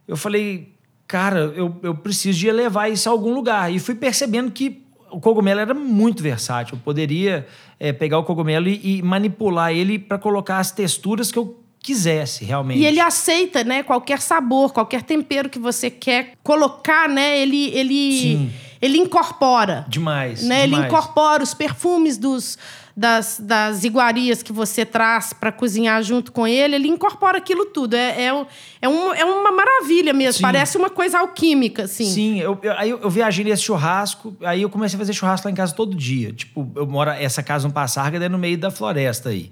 eu 0.07 0.15
falei, 0.15 0.72
cara, 1.07 1.51
eu, 1.55 1.75
eu 1.81 1.95
preciso 1.95 2.38
de 2.38 2.51
levar 2.51 2.88
isso 2.88 3.10
a 3.10 3.12
algum 3.12 3.34
lugar. 3.34 3.74
E 3.74 3.79
fui 3.79 3.95
percebendo 3.95 4.51
que 4.51 4.85
o 5.15 5.19
cogumelo 5.22 5.62
era 5.62 5.74
muito 5.74 6.22
versátil. 6.22 6.75
Eu 6.75 6.81
poderia 6.84 7.48
é, 7.79 7.93
pegar 7.93 8.19
o 8.19 8.24
cogumelo 8.24 8.67
e, 8.67 8.98
e 8.98 9.01
manipular 9.01 9.72
ele 9.72 9.98
para 9.98 10.17
colocar 10.17 10.60
as 10.60 10.72
texturas 10.72 11.31
que 11.31 11.39
eu 11.39 11.57
quisesse 11.79 12.43
realmente. 12.43 12.81
E 12.81 12.86
ele 12.86 13.00
aceita, 13.00 13.63
né, 13.63 13.81
qualquer 13.81 14.19
sabor, 14.19 14.74
qualquer 14.74 15.03
tempero 15.03 15.50
que 15.50 15.57
você 15.57 15.89
quer 15.89 16.34
colocar, 16.43 17.07
né, 17.07 17.39
ele 17.39 17.69
ele 17.69 18.19
Sim. 18.19 18.51
ele 18.81 18.98
incorpora. 18.98 19.86
Demais. 19.88 20.43
Né? 20.43 20.63
Ele 20.63 20.72
demais. 20.72 20.91
incorpora 20.91 21.41
os 21.41 21.53
perfumes 21.53 22.17
dos, 22.17 22.57
das, 22.97 23.39
das 23.41 23.83
iguarias 23.83 24.41
que 24.41 24.53
você 24.53 24.85
traz 24.85 25.33
para 25.33 25.51
cozinhar 25.51 26.01
junto 26.01 26.31
com 26.31 26.47
ele, 26.47 26.75
ele 26.75 26.87
incorpora 26.87 27.37
aquilo 27.39 27.65
tudo. 27.65 27.93
É, 27.95 28.23
é, 28.27 28.45
é, 28.81 28.87
um, 28.89 29.13
é 29.13 29.25
uma 29.25 29.51
maravilha 29.51 30.13
mesmo, 30.13 30.37
Sim. 30.37 30.41
parece 30.41 30.77
uma 30.77 30.89
coisa 30.89 31.19
alquímica, 31.19 31.83
assim. 31.83 32.05
Sim, 32.05 32.39
eu, 32.39 32.57
eu- 32.63 32.73
aí 32.77 32.89
eu 32.91 33.09
viajei 33.09 33.43
nesse 33.43 33.63
churrasco, 33.63 34.35
aí 34.43 34.61
eu 34.61 34.69
comecei 34.69 34.95
a 34.95 34.99
fazer 34.99 35.11
churrasco 35.13 35.45
lá 35.47 35.51
em 35.51 35.55
casa 35.55 35.73
todo 35.75 35.93
dia. 35.95 36.31
Tipo, 36.31 36.71
eu 36.75 36.87
moro, 36.87 37.09
essa 37.11 37.43
casa 37.43 37.67
no 37.67 37.73
Passarga 37.73 38.23
é 38.23 38.29
no 38.29 38.37
meio 38.37 38.57
da 38.57 38.71
floresta 38.71 39.29
aí. 39.29 39.51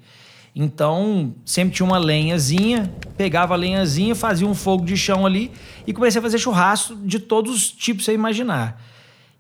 Então, 0.56 1.34
sempre 1.44 1.74
tinha 1.76 1.86
uma 1.86 1.98
lenhazinha, 1.98 2.94
pegava 3.18 3.56
a 3.56 3.58
lenhazinha, 3.58 4.14
fazia 4.16 4.48
um 4.48 4.54
fogo 4.54 4.86
de 4.86 4.96
chão 4.96 5.26
ali 5.26 5.52
e 5.88 5.92
comecei 5.92 6.20
a 6.20 6.22
fazer 6.22 6.38
churrasco 6.38 6.96
de 6.96 7.20
todos 7.20 7.54
os 7.56 7.72
tipos 7.72 8.02
que 8.04 8.12
você 8.12 8.14
imaginar. 8.14 8.80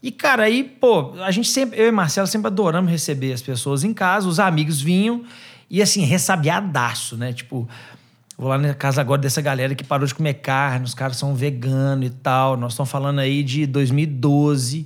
E, 0.03 0.11
cara, 0.11 0.43
aí, 0.43 0.65
pô, 0.65 1.13
a 1.21 1.31
gente 1.31 1.47
sempre, 1.47 1.79
eu 1.79 1.87
e 1.87 1.91
Marcelo 1.91 2.27
sempre 2.27 2.47
adoramos 2.47 2.91
receber 2.91 3.31
as 3.31 3.41
pessoas 3.41 3.85
em 3.85 3.93
casa, 3.93 4.27
os 4.27 4.37
amigos 4.37 4.81
vinham 4.81 5.23
e, 5.69 5.81
assim, 5.81 6.01
ressabiadaço, 6.01 7.15
né? 7.15 7.31
Tipo, 7.31 7.65
vou 8.37 8.49
lá 8.49 8.57
na 8.57 8.73
casa 8.73 8.99
agora 8.99 9.21
dessa 9.21 9.41
galera 9.41 9.73
que 9.73 9.83
parou 9.83 10.05
de 10.05 10.13
comer 10.13 10.33
carne, 10.33 10.83
os 10.83 10.93
caras 10.93 11.15
são 11.15 11.33
veganos 11.33 12.05
e 12.05 12.09
tal. 12.09 12.57
Nós 12.57 12.73
estamos 12.73 12.91
falando 12.91 13.19
aí 13.19 13.43
de 13.43 13.65
2012. 13.65 14.85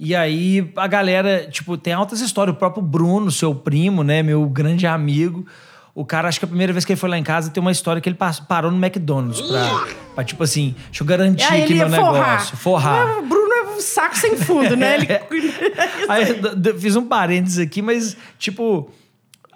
E 0.00 0.16
aí 0.16 0.72
a 0.74 0.86
galera, 0.88 1.46
tipo, 1.48 1.76
tem 1.76 1.92
altas 1.92 2.20
histórias. 2.20 2.56
O 2.56 2.58
próprio 2.58 2.82
Bruno, 2.82 3.30
seu 3.30 3.54
primo, 3.54 4.02
né, 4.02 4.20
meu 4.20 4.48
grande 4.48 4.84
amigo. 4.84 5.46
O 5.94 6.04
cara, 6.04 6.28
acho 6.28 6.40
que 6.40 6.44
a 6.44 6.48
primeira 6.48 6.72
vez 6.72 6.84
que 6.84 6.92
ele 6.92 7.00
foi 7.00 7.08
lá 7.08 7.18
em 7.18 7.22
casa, 7.22 7.50
tem 7.50 7.60
uma 7.60 7.70
história 7.70 8.00
que 8.02 8.08
ele 8.08 8.18
parou 8.48 8.70
no 8.70 8.84
McDonald's 8.84 9.40
pra, 9.42 9.86
pra 10.14 10.24
tipo 10.24 10.42
assim, 10.42 10.74
deixa 10.86 11.02
eu 11.02 11.06
garantir 11.06 11.44
aqui 11.44 11.74
meu 11.74 11.88
forrar. 11.88 12.12
negócio. 12.12 12.56
Forrar. 12.56 13.22
Bruno 13.22 13.49
um 13.80 13.82
saco 13.82 14.16
sem 14.16 14.36
fundo, 14.36 14.76
né? 14.76 14.96
Ele... 14.96 15.06
Aí 16.08 16.34
d- 16.34 16.54
d- 16.56 16.74
fiz 16.78 16.94
um 16.96 17.06
parênteses 17.06 17.58
aqui, 17.58 17.80
mas, 17.82 18.16
tipo, 18.38 18.90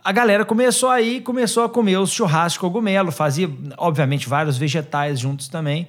a 0.02 0.12
galera 0.12 0.44
começou 0.44 0.90
aí, 0.90 1.20
começou 1.20 1.64
a 1.64 1.68
comer 1.68 1.96
os 1.98 2.10
churrascos 2.12 2.58
cogumelo, 2.58 3.10
fazia, 3.12 3.48
obviamente, 3.78 4.28
vários 4.28 4.58
vegetais 4.58 5.18
juntos 5.20 5.48
também. 5.48 5.88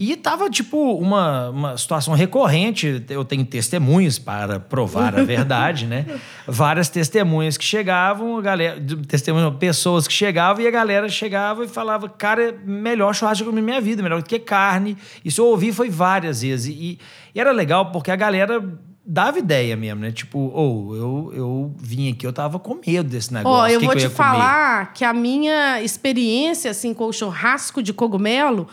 E 0.00 0.14
tava, 0.14 0.48
tipo, 0.48 0.94
uma, 0.94 1.50
uma 1.50 1.76
situação 1.76 2.14
recorrente. 2.14 3.04
Eu 3.10 3.24
tenho 3.24 3.44
testemunhas 3.44 4.16
para 4.16 4.60
provar 4.60 5.18
a 5.18 5.24
verdade, 5.24 5.88
né? 5.88 6.06
Várias 6.46 6.88
testemunhas 6.88 7.56
que 7.56 7.64
chegavam, 7.64 8.38
a 8.38 8.40
galera, 8.40 8.80
testemunhas, 9.08 9.52
pessoas 9.56 10.06
que 10.06 10.14
chegavam, 10.14 10.62
e 10.62 10.68
a 10.68 10.70
galera 10.70 11.08
chegava 11.08 11.64
e 11.64 11.68
falava, 11.68 12.08
cara, 12.08 12.56
melhor 12.64 13.12
churrasco 13.12 13.42
que 13.42 13.48
eu 13.48 13.52
comi 13.52 13.60
na 13.60 13.66
minha 13.66 13.80
vida, 13.80 14.00
melhor 14.00 14.22
do 14.22 14.28
que 14.28 14.38
carne. 14.38 14.96
Isso 15.24 15.40
eu 15.40 15.46
ouvi 15.46 15.72
foi 15.72 15.90
várias 15.90 16.42
vezes. 16.42 16.66
E, 16.66 17.00
e 17.34 17.40
era 17.40 17.50
legal 17.50 17.90
porque 17.90 18.12
a 18.12 18.16
galera 18.16 18.62
dava 19.10 19.38
ideia 19.38 19.74
mesmo, 19.74 20.02
né? 20.02 20.12
Tipo, 20.12 20.38
ou 20.38 20.94
eu, 20.94 21.32
eu 21.34 21.74
vim 21.78 22.12
aqui, 22.12 22.26
eu 22.26 22.32
tava 22.32 22.58
com 22.58 22.78
medo 22.86 23.08
desse 23.08 23.32
negócio. 23.32 23.58
Ó, 23.58 23.66
eu 23.66 23.78
o 23.78 23.80
que 23.80 23.86
vou 23.86 23.94
que 23.94 24.00
te 24.00 24.04
ia 24.04 24.10
comer? 24.10 24.16
falar 24.16 24.92
que 24.92 25.02
a 25.02 25.14
minha 25.14 25.82
experiência 25.82 26.70
assim 26.70 26.92
com 26.92 27.06
o 27.06 27.12
churrasco 27.12 27.82
de 27.82 27.94
cogumelo, 27.94 28.68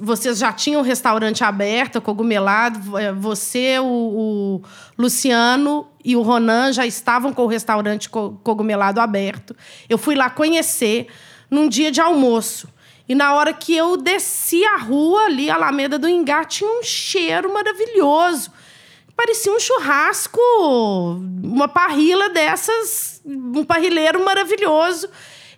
vocês 0.00 0.38
já 0.38 0.52
tinham 0.52 0.80
um 0.80 0.84
restaurante 0.84 1.42
aberto, 1.42 2.00
cogumelado, 2.00 2.96
eh, 2.96 3.12
você, 3.12 3.78
o, 3.80 3.84
o 3.84 4.62
Luciano 4.96 5.88
e 6.04 6.14
o 6.14 6.22
Ronan 6.22 6.72
já 6.72 6.86
estavam 6.86 7.32
com 7.32 7.42
o 7.42 7.48
restaurante 7.48 8.08
co- 8.08 8.38
cogumelado 8.44 9.00
aberto. 9.00 9.56
Eu 9.88 9.98
fui 9.98 10.14
lá 10.14 10.30
conhecer 10.30 11.08
num 11.50 11.68
dia 11.68 11.90
de 11.90 12.00
almoço. 12.00 12.68
E 13.08 13.14
na 13.14 13.34
hora 13.34 13.52
que 13.52 13.76
eu 13.76 13.96
desci 13.96 14.64
a 14.64 14.76
rua 14.78 15.24
ali, 15.24 15.50
a 15.50 15.56
Alameda 15.56 15.98
do 15.98 16.08
Ingá, 16.08 16.44
tinha 16.44 16.70
um 16.70 16.82
cheiro 16.82 17.52
maravilhoso. 17.52 18.50
Parecia 19.16 19.52
um 19.52 19.60
churrasco, 19.60 20.40
uma 21.42 21.68
parrila 21.68 22.30
dessas, 22.30 23.20
um 23.24 23.64
parrileiro 23.64 24.24
maravilhoso. 24.24 25.08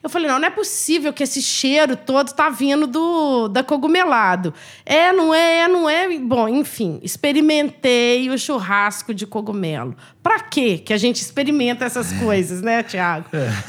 Eu 0.02 0.08
falei, 0.08 0.28
não, 0.28 0.38
não 0.38 0.46
é 0.46 0.50
possível 0.50 1.12
que 1.12 1.22
esse 1.22 1.42
cheiro 1.42 1.96
todo 1.96 2.32
tá 2.32 2.48
vindo 2.48 2.86
do 2.86 3.48
da 3.48 3.62
cogumelado. 3.62 4.52
É, 4.84 5.12
não 5.12 5.34
é, 5.34 5.60
é, 5.60 5.68
não 5.68 5.88
é. 5.88 6.18
Bom, 6.18 6.48
enfim, 6.48 7.00
experimentei 7.02 8.30
o 8.30 8.38
churrasco 8.38 9.12
de 9.12 9.26
cogumelo. 9.26 9.96
Pra 10.22 10.40
quê 10.40 10.78
que 10.78 10.92
a 10.92 10.96
gente 10.96 11.20
experimenta 11.22 11.84
essas 11.84 12.12
coisas, 12.14 12.62
né, 12.62 12.82
Tiago? 12.82 13.28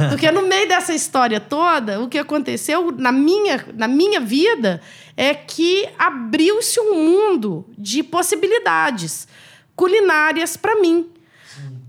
Porque 0.10 0.32
no 0.32 0.44
meio 0.44 0.68
dessa 0.68 0.94
história 0.94 1.40
toda, 1.40 2.00
o 2.02 2.08
que 2.08 2.18
aconteceu 2.18 2.92
na 2.92 3.12
minha, 3.12 3.66
na 3.74 3.88
minha 3.88 4.20
vida 4.20 4.82
é 5.16 5.34
que 5.34 5.88
abriu-se 5.98 6.80
um 6.80 6.96
mundo 6.96 7.66
de 7.78 8.04
possibilidades 8.04 9.28
culinárias 9.76 10.58
para 10.58 10.80
mim. 10.82 11.10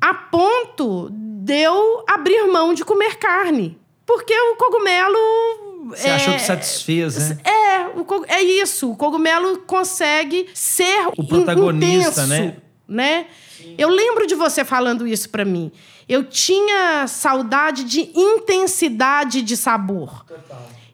A 0.00 0.14
ponto 0.14 1.10
de 1.10 1.62
eu 1.62 2.04
abrir 2.06 2.46
mão 2.46 2.74
de 2.74 2.84
comer 2.84 3.16
carne. 3.16 3.77
Porque 4.08 4.34
o 4.34 4.56
cogumelo. 4.56 5.90
Você 5.90 6.08
é, 6.08 6.14
achou 6.14 6.32
que 6.32 6.40
satisfez, 6.40 7.28
né? 7.28 7.38
É, 7.44 7.86
o 7.88 8.24
é 8.26 8.42
isso. 8.42 8.90
O 8.90 8.96
cogumelo 8.96 9.58
consegue 9.66 10.48
ser 10.54 11.08
O 11.14 11.22
protagonista, 11.22 12.24
intenso, 12.24 12.26
né? 12.26 12.56
né? 12.88 13.26
Eu 13.76 13.90
lembro 13.90 14.26
de 14.26 14.34
você 14.34 14.64
falando 14.64 15.06
isso 15.06 15.28
para 15.28 15.44
mim. 15.44 15.70
Eu 16.08 16.24
tinha 16.24 17.06
saudade 17.06 17.84
de 17.84 18.10
intensidade 18.14 19.42
de 19.42 19.58
sabor. 19.58 20.24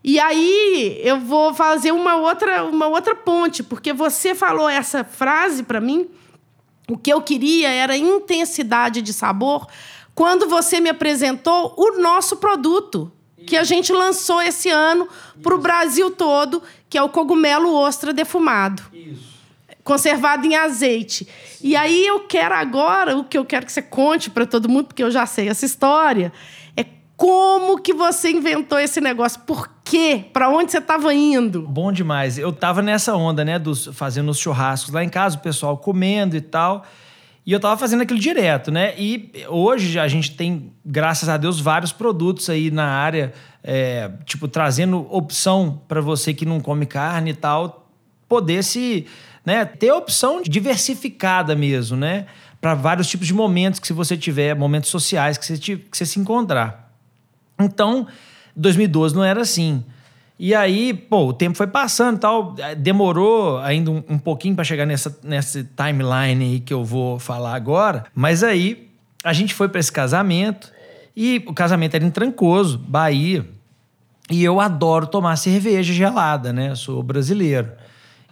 E 0.02 0.18
aí 0.18 1.00
eu 1.04 1.20
vou 1.20 1.54
fazer 1.54 1.92
uma 1.92 2.16
outra, 2.16 2.64
uma 2.64 2.88
outra 2.88 3.14
ponte, 3.14 3.62
porque 3.62 3.92
você 3.92 4.34
falou 4.34 4.68
essa 4.68 5.04
frase 5.04 5.62
para 5.62 5.80
mim. 5.80 6.08
O 6.90 6.98
que 6.98 7.12
eu 7.12 7.22
queria 7.22 7.70
era 7.70 7.96
intensidade 7.96 9.00
de 9.00 9.12
sabor 9.12 9.68
quando 10.14 10.48
você 10.48 10.80
me 10.80 10.90
apresentou 10.90 11.74
o 11.76 12.00
nosso 12.00 12.36
produto 12.36 13.10
que 13.46 13.56
a 13.56 13.64
gente 13.64 13.92
lançou 13.92 14.40
esse 14.40 14.70
ano 14.70 15.06
para 15.42 15.54
o 15.54 15.58
Brasil 15.58 16.10
todo, 16.10 16.62
que 16.88 16.96
é 16.96 17.02
o 17.02 17.08
cogumelo 17.08 17.74
ostra 17.74 18.12
defumado 18.12 18.82
conservado 19.84 20.46
em 20.46 20.56
azeite. 20.56 21.28
E 21.62 21.76
aí 21.76 22.06
eu 22.06 22.20
quero 22.20 22.54
agora, 22.54 23.16
o 23.16 23.22
que 23.22 23.36
eu 23.36 23.44
quero 23.44 23.66
que 23.66 23.72
você 23.72 23.82
conte 23.82 24.30
para 24.30 24.46
todo 24.46 24.68
mundo, 24.68 24.86
porque 24.86 25.02
eu 25.02 25.10
já 25.10 25.26
sei 25.26 25.48
essa 25.48 25.66
história, 25.66 26.32
é 26.74 26.86
como 27.16 27.78
que 27.78 27.92
você 27.92 28.30
inventou 28.30 28.78
esse 28.78 29.00
negócio? 29.00 29.40
Por 29.40 29.70
quê? 29.84 30.24
Para 30.32 30.48
onde 30.48 30.72
você 30.72 30.78
estava 30.78 31.12
indo? 31.14 31.62
Bom 31.62 31.92
demais. 31.92 32.38
Eu 32.38 32.50
tava 32.50 32.80
nessa 32.80 33.14
onda, 33.14 33.44
né, 33.44 33.58
dos 33.58 33.90
fazendo 33.92 34.30
os 34.30 34.38
churrascos 34.38 34.92
lá 34.92 35.04
em 35.04 35.08
casa, 35.08 35.36
o 35.36 35.40
pessoal 35.40 35.76
comendo 35.76 36.34
e 36.34 36.40
tal. 36.40 36.84
E 37.46 37.52
eu 37.52 37.60
tava 37.60 37.76
fazendo 37.76 38.02
aquilo 38.02 38.18
direto, 38.18 38.70
né? 38.70 38.94
E 38.98 39.30
hoje 39.48 39.98
a 39.98 40.08
gente 40.08 40.34
tem, 40.34 40.72
graças 40.84 41.28
a 41.28 41.36
Deus, 41.36 41.60
vários 41.60 41.92
produtos 41.92 42.48
aí 42.48 42.70
na 42.70 42.86
área, 42.86 43.34
é, 43.62 44.10
tipo, 44.24 44.48
trazendo 44.48 45.06
opção 45.14 45.82
para 45.86 46.00
você 46.00 46.32
que 46.32 46.46
não 46.46 46.58
come 46.58 46.86
carne 46.86 47.30
e 47.32 47.34
tal, 47.34 47.86
poder 48.26 48.64
se, 48.64 49.06
né, 49.44 49.64
ter 49.66 49.92
opção 49.92 50.40
diversificada 50.42 51.54
mesmo, 51.54 51.98
né? 51.98 52.26
Para 52.62 52.74
vários 52.74 53.08
tipos 53.08 53.26
de 53.26 53.34
momentos 53.34 53.78
que 53.78 53.92
você 53.92 54.16
tiver, 54.16 54.56
momentos 54.56 54.88
sociais 54.88 55.36
que 55.36 55.44
você, 55.44 55.58
que 55.58 55.86
você 55.92 56.06
se 56.06 56.18
encontrar. 56.18 56.90
Então, 57.60 58.06
2012 58.56 59.14
não 59.14 59.22
era 59.22 59.42
assim. 59.42 59.84
E 60.38 60.54
aí, 60.54 60.92
pô, 60.92 61.26
o 61.28 61.32
tempo 61.32 61.56
foi 61.56 61.66
passando 61.68 62.18
tal. 62.18 62.54
eh, 62.58 62.74
Demorou 62.74 63.58
ainda 63.58 63.90
um, 63.90 64.02
um 64.08 64.18
pouquinho 64.18 64.54
para 64.54 64.64
chegar 64.64 64.84
nessa, 64.84 65.16
nessa 65.22 65.62
timeline 65.76 66.44
aí 66.44 66.60
que 66.60 66.74
eu 66.74 66.84
vou 66.84 67.18
falar 67.18 67.54
agora. 67.54 68.04
Mas 68.14 68.42
aí, 68.42 68.88
a 69.22 69.32
gente 69.32 69.54
foi 69.54 69.68
para 69.68 69.78
esse 69.80 69.92
casamento. 69.92 70.72
E 71.16 71.42
o 71.46 71.54
casamento 71.54 71.94
era 71.94 72.04
em 72.04 72.10
Trancoso, 72.10 72.76
Bahia. 72.78 73.46
E 74.28 74.42
eu 74.42 74.58
adoro 74.60 75.06
tomar 75.06 75.36
cerveja 75.36 75.92
gelada, 75.92 76.52
né? 76.52 76.70
Eu 76.70 76.76
sou 76.76 77.02
brasileiro. 77.02 77.70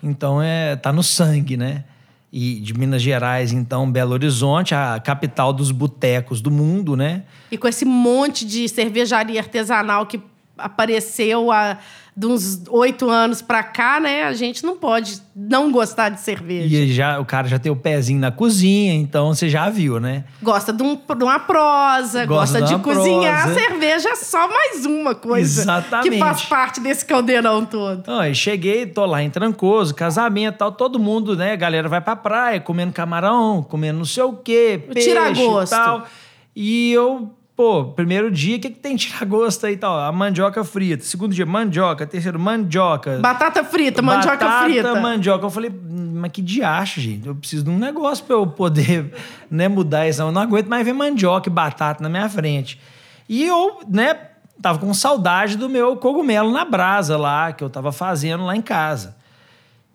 Então, 0.02 0.42
é, 0.42 0.74
tá 0.74 0.92
no 0.92 1.02
sangue, 1.02 1.56
né? 1.56 1.84
E 2.32 2.58
de 2.60 2.72
Minas 2.74 3.02
Gerais, 3.02 3.52
então, 3.52 3.88
Belo 3.90 4.12
Horizonte, 4.14 4.74
a 4.74 4.98
capital 4.98 5.52
dos 5.52 5.70
botecos 5.70 6.40
do 6.40 6.50
mundo, 6.50 6.96
né? 6.96 7.22
E 7.50 7.58
com 7.58 7.68
esse 7.68 7.84
monte 7.84 8.44
de 8.44 8.68
cervejaria 8.68 9.38
artesanal 9.38 10.06
que 10.06 10.18
apareceu 10.56 11.50
a- 11.50 11.78
de 12.14 12.26
uns 12.26 12.62
oito 12.68 13.08
anos 13.08 13.40
pra 13.40 13.62
cá, 13.62 13.98
né? 13.98 14.24
A 14.24 14.34
gente 14.34 14.62
não 14.66 14.76
pode 14.76 15.18
não 15.34 15.72
gostar 15.72 16.10
de 16.10 16.20
cerveja. 16.20 16.76
E 16.76 16.92
já, 16.92 17.18
o 17.18 17.24
cara 17.24 17.48
já 17.48 17.58
tem 17.58 17.72
o 17.72 17.76
pezinho 17.76 18.20
na 18.20 18.30
cozinha, 18.30 18.92
então 18.92 19.32
você 19.34 19.48
já 19.48 19.70
viu, 19.70 19.98
né? 19.98 20.24
Gosta 20.42 20.74
de, 20.74 20.82
um- 20.82 20.94
de 20.94 21.24
uma 21.24 21.38
prosa, 21.40 22.26
Gosta 22.26 22.60
gosta, 22.60 22.62
de 22.62 22.76
de, 22.76 22.82
cozinhar. 22.82 23.44
prosa. 23.44 23.58
A 23.58 23.62
cerveja 23.66 24.08
é 24.10 24.14
só 24.16 24.46
mais 24.46 24.84
uma 24.84 25.14
coisa 25.14 25.62
Exatamente. 25.62 26.10
que 26.10 26.18
faz 26.18 26.42
parte 26.44 26.80
desse 26.80 27.06
caldeirão 27.06 27.64
todo. 27.64 28.00
Então, 28.00 28.18
aí 28.18 28.34
cheguei, 28.34 28.84
tô 28.84 29.06
lá 29.06 29.22
em 29.22 29.30
Trancoso, 29.30 29.94
casamento 29.94 30.56
e 30.56 30.58
tal, 30.58 30.70
todo 30.72 30.98
mundo, 30.98 31.34
né? 31.34 31.52
A 31.52 31.56
galera 31.56 31.88
vai 31.88 32.02
pra 32.02 32.14
praia, 32.14 32.60
comendo 32.60 32.92
camarão, 32.92 33.62
comendo 33.62 33.96
não 34.00 34.04
sei 34.04 34.22
o 34.22 34.34
quê, 34.34 34.78
peixe 34.92 35.08
Tira 35.08 35.30
e 35.30 35.34
gosto. 35.34 35.70
tal. 35.70 36.06
E 36.54 36.92
eu, 36.92 37.30
pô, 37.56 37.84
primeiro 37.84 38.30
dia, 38.30 38.56
o 38.56 38.60
que, 38.60 38.70
que 38.70 38.78
tem 38.80 38.96
de 38.96 39.06
tirar 39.08 39.24
gosto 39.26 39.66
aí 39.66 39.74
e 39.74 39.76
tal? 39.76 39.98
A 39.98 40.10
mandioca 40.12 40.62
frita. 40.64 41.04
Segundo 41.04 41.34
dia, 41.34 41.46
mandioca. 41.46 42.06
Terceiro, 42.06 42.38
mandioca. 42.38 43.18
Batata 43.18 43.62
frita, 43.64 44.00
mandioca 44.02 44.36
Batata, 44.44 44.64
frita. 44.64 44.94
mandioca. 45.00 45.44
Eu 45.46 45.50
falei, 45.50 45.70
"Hum, 45.70 46.12
mas 46.16 46.30
que 46.32 46.40
diacho, 46.42 47.00
gente. 47.00 47.26
Eu 47.26 47.34
preciso 47.34 47.64
de 47.64 47.70
um 47.70 47.78
negócio 47.78 48.24
pra 48.24 48.36
eu 48.36 48.46
poder 48.46 49.12
né, 49.50 49.68
mudar 49.68 50.08
isso. 50.08 50.22
Eu 50.22 50.32
não 50.32 50.40
aguento 50.42 50.66
mais 50.68 50.84
ver 50.84 50.92
mandioca 50.92 51.48
e 51.48 51.52
batata 51.52 52.02
na 52.02 52.08
minha 52.08 52.28
frente. 52.28 52.80
E 53.28 53.44
eu, 53.44 53.80
né, 53.88 54.14
tava 54.60 54.78
com 54.78 54.92
saudade 54.94 55.56
do 55.56 55.68
meu 55.68 55.96
cogumelo 55.96 56.50
na 56.52 56.64
brasa 56.64 57.16
lá, 57.16 57.52
que 57.52 57.62
eu 57.64 57.70
tava 57.70 57.92
fazendo 57.92 58.44
lá 58.44 58.56
em 58.56 58.62
casa. 58.62 59.16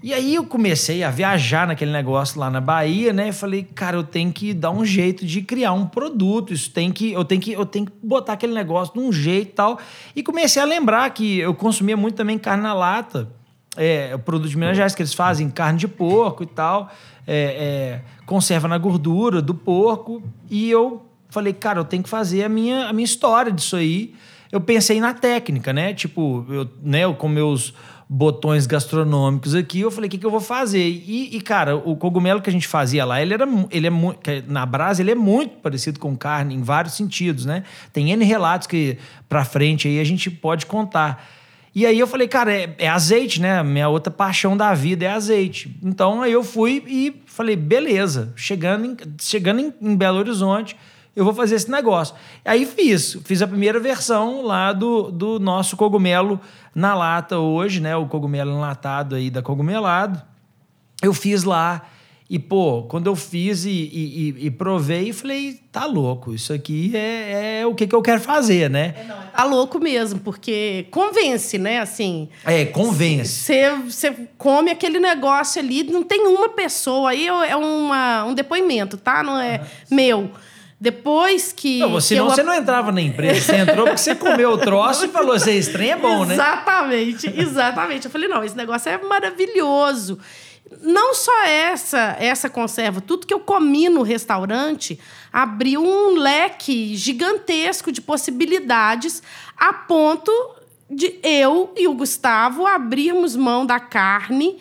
E 0.01 0.13
aí 0.13 0.35
eu 0.35 0.45
comecei 0.45 1.03
a 1.03 1.09
viajar 1.09 1.65
naquele 1.65 1.91
negócio 1.91 2.39
lá 2.39 2.51
na 2.51 2.61
Bahia, 2.61 3.11
né? 3.11 3.31
Falei, 3.31 3.63
cara, 3.63 3.97
eu 3.97 4.03
tenho 4.03 4.31
que 4.31 4.53
dar 4.53 4.69
um 4.69 4.85
jeito 4.85 5.25
de 5.25 5.41
criar 5.41 5.73
um 5.73 5.87
produto. 5.87 6.53
Isso 6.53 6.69
tem 6.69 6.91
que 6.91 7.13
eu 7.13 7.25
tenho 7.25 7.41
que 7.41 7.51
eu 7.51 7.65
tenho 7.65 7.87
que 7.87 7.93
botar 8.03 8.33
aquele 8.33 8.53
negócio 8.53 8.93
de 8.93 8.99
um 8.99 9.11
jeito 9.11 9.49
e 9.49 9.53
tal. 9.53 9.79
E 10.15 10.21
comecei 10.21 10.61
a 10.61 10.65
lembrar 10.65 11.09
que 11.09 11.39
eu 11.39 11.53
consumia 11.55 11.97
muito 11.97 12.13
também 12.13 12.37
carne 12.37 12.61
na 12.61 12.75
lata. 12.75 13.27
É, 13.75 14.11
o 14.13 14.19
produto 14.19 14.49
de 14.49 14.57
Minas 14.57 14.75
Gerais 14.75 14.93
que 14.93 15.01
eles 15.01 15.13
fazem, 15.13 15.49
carne 15.49 15.79
de 15.79 15.87
porco 15.87 16.43
e 16.43 16.47
tal, 16.47 16.91
é, 17.25 17.35
é, 17.35 18.01
conserva 18.25 18.67
na 18.67 18.77
gordura 18.77 19.41
do 19.41 19.55
porco. 19.55 20.21
E 20.47 20.69
eu 20.69 21.07
falei, 21.29 21.53
cara, 21.53 21.79
eu 21.79 21.85
tenho 21.85 22.03
que 22.03 22.09
fazer 22.09 22.43
a 22.43 22.49
minha, 22.49 22.87
a 22.87 22.93
minha 22.93 23.05
história 23.05 23.51
disso 23.51 23.75
aí. 23.75 24.13
Eu 24.51 24.61
pensei 24.61 24.99
na 25.01 25.13
técnica, 25.13 25.73
né? 25.73 25.93
Tipo, 25.93 26.45
eu, 26.49 26.69
né, 26.81 27.03
eu 27.03 27.15
com 27.15 27.27
meus 27.27 27.73
botões 28.09 28.65
gastronômicos 28.65 29.53
aqui, 29.53 29.81
eu 29.81 29.91
falei, 29.91 30.07
o 30.07 30.11
que, 30.11 30.17
que 30.17 30.25
eu 30.25 30.31
vou 30.31 30.39
fazer? 30.39 30.87
E, 30.87 31.35
e, 31.35 31.41
cara, 31.41 31.75
o 31.75 31.95
cogumelo 31.95 32.41
que 32.41 32.49
a 32.49 32.53
gente 32.53 32.67
fazia 32.67 33.03
lá, 33.03 33.21
ele 33.21 33.33
era 33.33 33.47
ele 33.69 33.87
é 33.87 33.91
na 34.47 34.65
brasa, 34.65 35.01
ele 35.01 35.11
é 35.11 35.15
muito 35.15 35.57
parecido 35.57 35.99
com 35.99 36.15
carne 36.15 36.55
em 36.55 36.61
vários 36.61 36.93
sentidos, 36.93 37.45
né? 37.45 37.63
Tem 37.91 38.11
N 38.11 38.23
relatos 38.23 38.67
que 38.67 38.97
pra 39.27 39.43
frente 39.43 39.87
aí 39.87 39.99
a 39.99 40.03
gente 40.05 40.31
pode 40.31 40.65
contar. 40.65 41.27
E 41.75 41.85
aí 41.85 41.99
eu 41.99 42.07
falei, 42.07 42.27
cara, 42.27 42.51
é, 42.51 42.73
é 42.77 42.87
azeite, 42.87 43.41
né? 43.41 43.61
Minha 43.61 43.89
outra 43.89 44.09
paixão 44.09 44.55
da 44.55 44.73
vida 44.73 45.05
é 45.05 45.09
azeite. 45.09 45.77
Então 45.83 46.21
aí 46.21 46.31
eu 46.31 46.43
fui 46.43 46.83
e 46.87 47.21
falei, 47.25 47.55
beleza, 47.55 48.33
chegando 48.35 48.85
em, 48.85 48.97
chegando 49.19 49.59
em, 49.59 49.73
em 49.81 49.95
Belo 49.95 50.17
Horizonte, 50.17 50.77
eu 51.17 51.25
vou 51.25 51.33
fazer 51.33 51.55
esse 51.55 51.69
negócio. 51.71 52.13
Aí 52.45 52.63
fiz, 52.65 53.17
fiz 53.25 53.41
a 53.41 53.47
primeira 53.47 53.79
versão 53.79 54.43
lá 54.43 54.71
do, 54.71 55.09
do 55.11 55.39
nosso 55.39 55.75
cogumelo 55.75 56.39
na 56.75 56.93
lata 56.93 57.39
hoje, 57.39 57.81
né? 57.81 57.95
O 57.95 58.05
cogumelo 58.05 58.51
enlatado 58.51 59.15
aí 59.15 59.31
da 59.31 59.41
Cogumelado. 59.41 60.21
Eu 61.01 61.13
fiz 61.13 61.43
lá 61.43 61.87
e, 62.29 62.37
pô, 62.37 62.83
quando 62.83 63.07
eu 63.07 63.15
fiz 63.15 63.65
e, 63.65 63.69
e, 63.69 64.35
e- 64.47 64.51
provei, 64.51 65.13
falei, 65.13 65.59
tá 65.71 65.85
louco, 65.85 66.33
isso 66.33 66.51
aqui 66.53 66.91
é, 66.93 67.61
é 67.61 67.65
o 67.65 67.73
que, 67.73 67.87
que 67.87 67.95
eu 67.95 68.01
quero 68.01 68.19
fazer, 68.19 68.69
né? 68.69 68.93
Tá 69.35 69.43
louco 69.45 69.79
mesmo, 69.79 70.19
porque 70.19 70.85
convence, 70.91 71.57
né? 71.57 71.79
Assim, 71.79 72.27
É, 72.45 72.65
convence. 72.65 73.53
Você, 73.85 74.27
come 74.37 74.69
aquele 74.71 74.99
negócio 74.99 75.61
ali, 75.61 75.83
não 75.83 76.03
tem 76.03 76.27
uma 76.27 76.49
pessoa, 76.49 77.11
aí 77.11 77.25
é 77.27 77.55
uma, 77.55 78.25
um 78.25 78.33
depoimento, 78.33 78.97
tá? 78.97 79.23
Não 79.23 79.39
é 79.39 79.61
meu. 79.89 80.29
Depois 80.79 81.51
que. 81.51 81.79
Não, 81.79 81.95
que 81.95 82.01
senão 82.01 82.25
eu 82.25 82.29
você 82.29 82.43
não 82.43 82.53
entrava 82.53 82.91
na 82.91 83.01
empresa. 83.01 83.41
Você 83.41 83.55
entrou 83.55 83.87
porque 83.87 83.97
você 83.97 84.13
comeu 84.13 84.51
o 84.51 84.57
troço 84.57 85.05
e 85.05 85.07
falou: 85.07 85.35
esse 85.35 85.51
estranho 85.57 85.91
é 85.91 85.95
bom, 85.95 86.23
né? 86.23 86.35
Exatamente, 86.35 87.33
exatamente. 87.35 88.05
Eu 88.05 88.11
falei, 88.11 88.27
não, 88.27 88.43
esse 88.43 88.55
negócio 88.55 88.89
é 88.89 88.97
maravilhoso. 88.99 90.19
Não 90.81 91.15
só 91.15 91.43
essa, 91.45 92.15
essa 92.19 92.49
conserva, 92.49 93.01
tudo 93.01 93.25
que 93.25 93.33
eu 93.33 93.39
comi 93.39 93.89
no 93.89 94.03
restaurante 94.03 94.99
abriu 95.31 95.81
um 95.81 96.15
leque 96.15 96.95
gigantesco 96.95 97.91
de 97.91 98.01
possibilidades 98.01 99.23
a 99.57 99.73
ponto 99.73 100.31
de 100.89 101.19
eu 101.23 101.73
e 101.75 101.87
o 101.87 101.93
Gustavo 101.93 102.65
abrirmos 102.65 103.35
mão 103.35 103.65
da 103.65 103.79
carne 103.79 104.57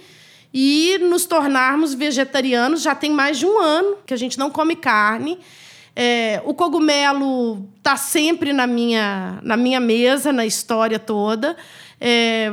e 0.55 0.99
nos 0.99 1.27
tornarmos 1.27 1.93
vegetarianos. 1.93 2.83
Já 2.83 2.95
tem 2.95 3.11
mais 3.11 3.38
de 3.38 3.45
um 3.45 3.61
ano 3.61 3.99
que 4.07 4.14
a 4.14 4.17
gente 4.17 4.38
não 4.38 4.51
come 4.51 4.77
carne. 4.77 5.38
É, 5.99 6.43
o 6.45 6.53
cogumelo 6.53 7.67
tá 7.83 7.97
sempre 7.97 8.53
na 8.53 8.67
minha, 8.67 9.41
na 9.43 9.57
minha 9.57 9.81
mesa, 9.81 10.31
na 10.31 10.45
história 10.45 10.99
toda. 10.99 11.57
É, 11.99 12.53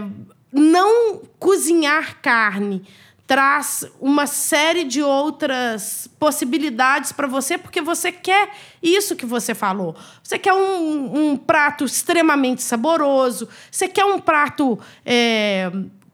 não 0.50 1.22
cozinhar 1.38 2.22
carne 2.22 2.86
traz 3.28 3.86
uma 4.00 4.28
série 4.28 4.84
de 4.84 5.02
outras 5.02 6.08
possibilidades 6.20 7.12
para 7.12 7.28
você, 7.28 7.58
porque 7.58 7.82
você 7.82 8.12
quer 8.12 8.50
isso 8.82 9.16
que 9.16 9.26
você 9.26 9.54
falou. 9.54 9.96
Você 10.22 10.38
quer 10.38 10.54
um, 10.54 11.32
um 11.32 11.38
prato 11.38 11.84
extremamente 11.84 12.62
saboroso, 12.62 13.50
você 13.72 13.88
quer 13.88 14.06
um 14.06 14.20
prato 14.20 14.80
é, 15.06 15.72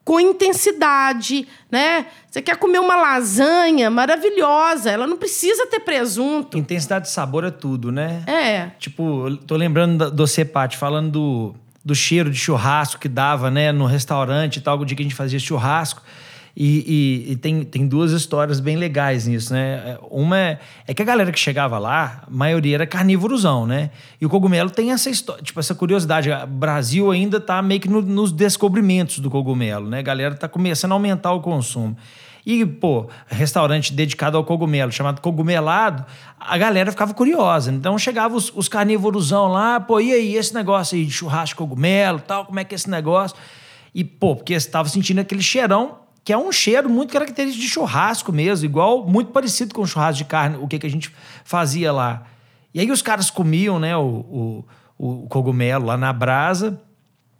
com 0.09 0.19
intensidade, 0.19 1.47
né? 1.69 2.07
Você 2.27 2.41
quer 2.41 2.57
comer 2.57 2.79
uma 2.79 2.95
lasanha 2.95 3.91
maravilhosa, 3.91 4.89
ela 4.89 5.05
não 5.05 5.15
precisa 5.15 5.67
ter 5.67 5.81
presunto. 5.81 6.57
Intensidade 6.57 7.05
de 7.05 7.11
sabor 7.11 7.43
é 7.43 7.51
tudo, 7.51 7.91
né? 7.91 8.23
É. 8.25 8.71
Tipo, 8.79 9.37
tô 9.45 9.55
lembrando 9.55 10.09
do 10.09 10.25
Cepate, 10.25 10.77
falando 10.77 11.11
do, 11.11 11.55
do 11.85 11.93
cheiro 11.93 12.31
de 12.31 12.39
churrasco 12.39 12.99
que 12.99 13.07
dava, 13.07 13.51
né, 13.51 13.71
no 13.71 13.85
restaurante 13.85 14.55
e 14.55 14.61
tal, 14.61 14.79
o 14.79 14.83
dia 14.83 14.97
que 14.97 15.03
a 15.03 15.05
gente 15.05 15.13
fazia 15.13 15.37
churrasco. 15.37 16.01
E, 16.61 17.25
e- 17.29 17.31
e 17.31 17.35
tem, 17.37 17.63
tem 17.63 17.87
duas 17.87 18.11
histórias 18.11 18.59
bem 18.59 18.75
legais 18.75 19.25
nisso, 19.25 19.53
né? 19.53 19.97
Uma 20.11 20.37
é, 20.37 20.59
é 20.85 20.93
que 20.93 21.01
a 21.01 21.05
galera 21.05 21.31
que 21.31 21.39
chegava 21.39 21.79
lá, 21.79 22.23
a 22.27 22.29
maioria 22.29 22.75
era 22.75 22.85
carnívorozão, 22.85 23.65
né? 23.65 23.91
E 24.19 24.25
o 24.25 24.29
cogumelo 24.29 24.69
tem 24.69 24.91
essa 24.91 25.09
história, 25.09 25.41
tipo, 25.41 25.57
essa 25.57 25.73
curiosidade. 25.73 26.29
O 26.29 26.47
Brasil 26.47 27.09
ainda 27.11 27.39
tá 27.39 27.61
meio 27.61 27.79
que 27.79 27.87
no- 27.87 28.01
nos 28.01 28.33
descobrimentos 28.33 29.19
do 29.19 29.29
cogumelo, 29.31 29.87
né? 29.89 29.99
A 29.99 30.01
galera 30.01 30.35
tá 30.35 30.49
começando 30.49 30.91
a 30.91 30.95
aumentar 30.95 31.31
o 31.31 31.39
consumo. 31.39 31.95
E, 32.45 32.65
pô, 32.65 33.07
restaurante 33.27 33.93
dedicado 33.93 34.35
ao 34.35 34.43
cogumelo, 34.43 34.91
chamado 34.91 35.21
Cogumelado, 35.21 36.05
a 36.37 36.57
galera 36.57 36.91
ficava 36.91 37.13
curiosa. 37.13 37.71
Então 37.71 37.97
chegava 37.97 38.35
os, 38.35 38.51
os 38.53 38.67
carnívorosão 38.67 39.47
lá, 39.47 39.79
pô, 39.79 40.01
e 40.01 40.11
aí, 40.11 40.35
esse 40.35 40.53
negócio 40.53 40.97
aí 40.97 41.05
de 41.05 41.11
churrasco 41.11 41.57
cogumelo 41.57 42.19
tal, 42.19 42.45
como 42.45 42.59
é 42.59 42.65
que 42.65 42.73
é 42.73 42.77
esse 42.77 42.89
negócio? 42.89 43.37
E, 43.95 44.03
pô, 44.03 44.35
porque 44.35 44.53
estava 44.53 44.89
sentindo 44.89 45.19
aquele 45.19 45.41
cheirão, 45.41 45.99
que 46.29 46.33
é 46.33 46.37
um 46.37 46.51
cheiro 46.51 46.87
muito 46.87 47.11
característico 47.11 47.59
de 47.65 47.67
churrasco 47.67 48.31
mesmo, 48.31 48.63
igual, 48.63 49.03
muito 49.03 49.31
parecido 49.31 49.73
com 49.73 49.83
churrasco 49.83 50.19
de 50.19 50.25
carne, 50.25 50.57
o 50.61 50.67
que, 50.67 50.77
que 50.77 50.85
a 50.85 50.89
gente 50.89 51.11
fazia 51.43 51.91
lá. 51.91 52.21
E 52.71 52.79
aí 52.79 52.91
os 52.91 53.01
caras 53.01 53.31
comiam, 53.31 53.79
né, 53.79 53.97
o, 53.97 54.63
o, 54.99 55.23
o 55.23 55.27
cogumelo 55.27 55.87
lá 55.87 55.97
na 55.97 56.13
brasa, 56.13 56.79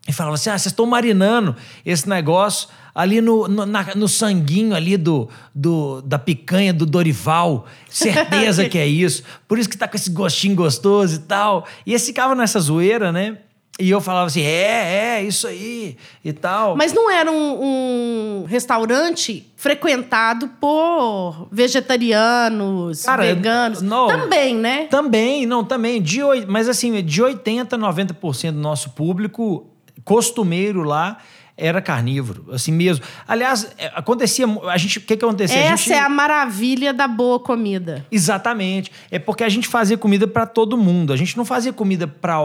e 0.08 0.12
falava 0.12 0.34
assim: 0.34 0.50
ah, 0.50 0.58
vocês 0.58 0.72
estão 0.72 0.88
marinando 0.88 1.56
esse 1.86 2.10
negócio 2.10 2.68
ali 2.96 3.22
no, 3.22 3.48
no, 3.48 3.64
na- 3.64 3.94
no 3.94 4.08
sanguinho 4.08 4.74
ali 4.74 4.98
do, 4.98 5.30
do, 5.54 6.02
da 6.02 6.18
picanha 6.18 6.74
do 6.74 6.84
Dorival. 6.88 7.68
Certeza 7.92 8.68
que 8.68 8.80
é 8.80 8.88
isso. 8.88 9.22
Por 9.48 9.60
isso 9.60 9.70
que 9.70 9.78
tá 9.78 9.88
com 9.88 9.98
esse 9.98 10.10
gostinho 10.10 10.56
gostoso 10.56 11.18
e 11.18 11.20
tal. 11.20 11.68
E 11.86 11.92
eles 11.92 12.04
ficavam 12.04 12.36
nessa 12.36 12.60
zoeira, 12.60 13.12
né? 13.12 13.38
E 13.80 13.90
eu 13.90 14.02
falava 14.02 14.28
assim: 14.28 14.42
é, 14.42 15.20
é, 15.20 15.24
isso 15.24 15.48
aí 15.48 15.96
e 16.24 16.34
tal. 16.34 16.76
Mas 16.76 16.92
não 16.92 17.10
era 17.10 17.32
um, 17.32 18.42
um 18.42 18.46
restaurante 18.46 19.48
frequentado 19.56 20.50
por 20.60 21.48
vegetarianos, 21.52 23.04
Cara, 23.04 23.24
veganos. 23.24 23.82
não. 23.82 24.08
Também, 24.08 24.56
né? 24.56 24.88
Também, 24.88 25.46
não, 25.46 25.64
também. 25.64 26.02
De, 26.02 26.20
mas 26.48 26.68
assim, 26.68 27.02
de 27.02 27.24
80% 27.24 27.74
a 27.74 27.78
90% 27.78 28.52
do 28.52 28.60
nosso 28.60 28.90
público 28.92 29.66
costumeiro 30.04 30.84
lá 30.84 31.18
era 31.60 31.82
carnívoro, 31.82 32.46
assim 32.52 32.72
mesmo. 32.72 33.04
Aliás, 33.28 33.70
é, 33.78 33.92
acontecia. 33.94 34.46
A 34.70 34.78
gente, 34.78 34.98
o 34.98 35.02
que 35.02 35.18
que 35.18 35.26
acontecia? 35.26 35.60
Essa 35.60 35.78
gente, 35.84 35.94
é 35.94 36.00
a 36.00 36.08
maravilha 36.10 36.94
da 36.94 37.08
boa 37.08 37.40
comida. 37.40 38.06
Exatamente. 38.10 38.92
É 39.12 39.20
porque 39.20 39.44
a 39.44 39.50
gente 39.50 39.68
fazia 39.68 39.98
comida 39.98 40.26
para 40.28 40.46
todo 40.46 40.78
mundo. 40.78 41.12
A 41.12 41.18
gente 41.18 41.36
não 41.38 41.44
fazia 41.44 41.74
comida 41.74 42.08
para 42.08 42.38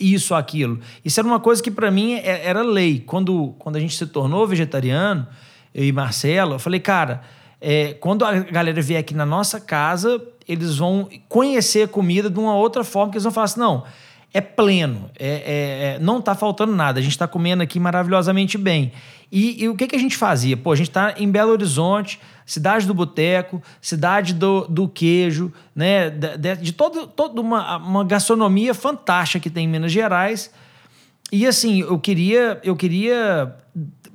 isso 0.00 0.32
ou 0.32 0.38
aquilo. 0.40 0.80
Isso 1.04 1.20
era 1.20 1.26
uma 1.28 1.38
coisa 1.38 1.62
que 1.62 1.70
para 1.70 1.90
mim 1.90 2.14
é- 2.14 2.46
era 2.46 2.62
lei. 2.62 3.00
Quando, 3.06 3.54
quando 3.58 3.76
a 3.76 3.80
gente 3.80 3.94
se 3.94 4.06
tornou 4.06 4.46
vegetariano, 4.46 5.26
eu 5.74 5.84
e 5.84 5.92
Marcelo, 5.92 6.54
eu 6.54 6.58
falei, 6.58 6.80
cara, 6.80 7.20
é, 7.60 7.94
quando 7.94 8.24
a 8.24 8.32
galera 8.40 8.80
vier 8.80 9.00
aqui 9.00 9.14
na 9.14 9.26
nossa 9.26 9.60
casa, 9.60 10.22
eles 10.48 10.76
vão 10.76 11.08
conhecer 11.28 11.82
a 11.82 11.88
comida 11.88 12.30
de 12.30 12.38
uma 12.38 12.54
outra 12.56 12.84
forma, 12.84 13.10
que 13.10 13.16
eles 13.16 13.24
vão 13.24 13.32
falar 13.32 13.46
assim, 13.46 13.60
não, 13.60 13.84
é 14.34 14.40
pleno. 14.40 15.08
É, 15.18 15.28
é- 15.28 15.94
é- 15.94 15.98
não 16.00 16.20
tá 16.20 16.34
faltando 16.34 16.74
nada. 16.74 16.98
A 16.98 17.02
gente 17.02 17.16
tá 17.16 17.26
comendo 17.28 17.62
aqui 17.62 17.78
maravilhosamente 17.80 18.58
bem. 18.58 18.92
E, 19.30 19.62
e 19.64 19.68
o 19.68 19.76
que, 19.76 19.86
que 19.86 19.96
a 19.96 19.98
gente 19.98 20.16
fazia? 20.16 20.56
Pô, 20.56 20.72
a 20.72 20.76
gente 20.76 20.90
tá 20.90 21.14
em 21.16 21.30
Belo 21.30 21.52
Horizonte, 21.52 22.20
cidade 22.44 22.86
do 22.86 22.92
boteco, 22.92 23.62
cidade 23.80 24.34
do, 24.34 24.66
do 24.68 24.88
queijo, 24.88 25.52
né? 25.74 26.10
De, 26.10 26.36
de- 26.36 26.56
de 26.56 26.72
todo, 26.72 27.06
toda 27.06 27.40
uma, 27.40 27.76
uma 27.78 28.04
gastronomia 28.04 28.74
fantástica 28.74 29.40
que 29.40 29.48
tem 29.50 29.64
em 29.64 29.68
Minas 29.68 29.92
Gerais. 29.92 30.50
E 31.32 31.46
assim, 31.46 31.80
eu 31.80 31.98
queria, 31.98 32.60
eu 32.62 32.76
queria 32.76 33.54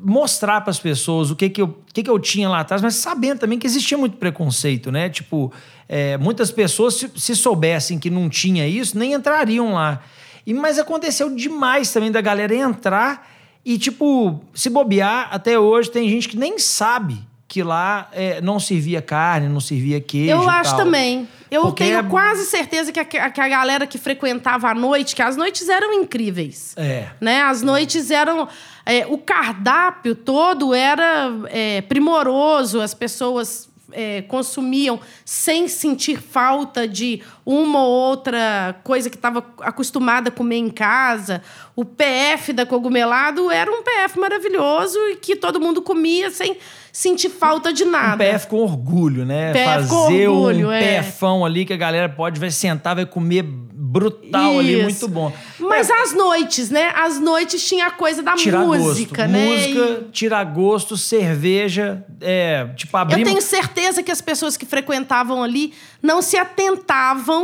mostrar 0.02 0.62
para 0.62 0.72
as 0.72 0.80
pessoas 0.80 1.30
o 1.30 1.36
que 1.36 1.50
que, 1.50 1.62
eu, 1.62 1.66
o 1.66 1.94
que 1.94 2.02
que 2.02 2.10
eu 2.10 2.18
tinha 2.18 2.48
lá 2.48 2.62
atrás, 2.62 2.82
mas 2.82 2.96
sabendo 2.96 3.40
também 3.40 3.60
que 3.60 3.68
existia 3.68 3.98
muito 3.98 4.18
preconceito, 4.18 4.92
né? 4.92 5.10
Tipo, 5.10 5.52
é, 5.88 6.18
muitas 6.18 6.52
pessoas, 6.52 6.96
se, 6.96 7.12
se 7.16 7.36
soubessem 7.36 8.00
que 8.00 8.10
não 8.10 8.30
tinha 8.30 8.68
isso, 8.68 8.98
nem 8.98 9.14
entrariam 9.14 9.74
lá. 9.74 10.02
E, 10.46 10.54
mas 10.54 10.80
aconteceu 10.80 11.36
demais 11.36 11.92
também 11.92 12.12
da 12.12 12.22
galera 12.22 12.56
entrar 12.56 13.28
e, 13.66 13.78
tipo, 13.78 14.42
se 14.54 14.70
bobear, 14.70 15.28
até 15.32 15.60
hoje 15.60 15.92
tem 15.92 16.08
gente 16.08 16.30
que 16.30 16.38
nem 16.38 16.58
sabe 16.58 17.20
que 17.48 17.62
lá 17.62 18.08
é, 18.14 18.40
não 18.42 18.60
servia 18.60 19.02
carne, 19.02 19.50
não 19.50 19.60
servia 19.60 20.00
queijo. 20.00 20.32
Eu 20.32 20.48
acho 20.48 20.72
tal. 20.72 20.86
também. 20.86 21.28
Eu 21.52 21.64
Porque 21.64 21.84
tenho 21.84 22.00
é- 22.00 22.04
quase 22.04 22.46
certeza 22.46 22.92
que 22.92 23.00
a, 23.00 23.06
que 23.06 23.42
a 23.42 23.48
galera 23.50 23.88
que 23.88 23.98
frequentava 23.98 24.70
à 24.70 24.76
noite, 24.76 25.16
que 25.16 25.22
as 25.22 25.36
noites 25.36 25.68
eram 25.68 25.94
incríveis. 25.94 26.74
É. 26.78 27.08
Né? 27.20 27.42
As 27.42 27.62
noites 27.62 28.12
eram. 28.12 28.48
é, 28.86 29.06
o 29.08 29.18
cardápio 29.18 30.16
todo 30.16 30.74
era 30.74 31.32
é, 31.48 31.82
primoroso, 31.82 32.82
as 32.82 32.94
pessoas 32.94 33.70
é, 33.92 34.22
consumiam 34.24 35.00
sem 35.26 35.68
sentir 35.68 36.22
falta 36.22 36.88
de 36.88 37.22
uma 37.50 37.84
ou 37.84 37.90
outra 37.90 38.80
coisa 38.84 39.10
que 39.10 39.16
estava 39.16 39.44
acostumada 39.62 40.30
a 40.30 40.32
comer 40.32 40.58
em 40.58 40.70
casa. 40.70 41.42
O 41.76 41.84
PF 41.84 42.54
da 42.54 42.64
Cogumelado 42.64 43.50
era 43.50 43.72
um 43.72 43.82
PF 43.82 44.20
maravilhoso 44.20 45.00
e 45.08 45.16
que 45.16 45.36
todo 45.36 45.60
mundo 45.60 45.82
comia 45.82 46.30
sem 46.30 46.58
sentir 46.94 47.30
falta 47.30 47.74
de 47.74 47.86
nada. 47.86 48.24
Um 48.24 48.28
PF 48.28 48.48
com 48.48 48.58
orgulho, 48.58 49.26
né? 49.26 49.52
PF 49.52 49.88
com 49.88 50.04
Fazer 50.04 50.28
orgulho, 50.28 50.68
um 50.68 50.72
é. 50.72 51.02
PFão 51.02 51.44
ali 51.44 51.66
que 51.66 51.74
a 51.74 51.78
galera 51.78 52.08
pode 52.08 52.40
vai 52.40 52.52
sentar, 52.52 52.94
vai 52.94 53.08
comer 53.08 53.42
brutal 53.42 54.60
ali, 54.60 54.76
Isso. 54.76 54.84
muito 54.84 55.08
bom. 55.08 55.34
Mas 55.58 55.90
É, 55.90 55.94
às 55.94 56.14
noites, 56.14 56.70
né? 56.70 56.92
Às 56.96 57.20
noites 57.20 57.68
tinha 57.68 57.88
a 57.88 57.92
coisa 57.92 58.22
da 58.22 58.36
tirar 58.36 58.60
música, 58.60 59.24
gosto. 59.24 59.32
né? 59.32 59.46
Música, 59.48 60.08
tirar 60.12 60.44
gosto, 60.44 60.96
cerveja, 60.98 62.06
é, 62.22 62.68
tipo, 62.76 62.96
abrir... 62.96 63.22
Eu 63.22 63.26
tenho 63.26 63.42
certeza 63.42 64.04
que 64.04 64.12
as 64.12 64.22
pessoas 64.22 64.56
que 64.56 64.66
frequentavam 64.66 65.42
ali 65.42 65.74
não 66.04 66.22
se 66.22 66.38
atentavam 66.38 67.38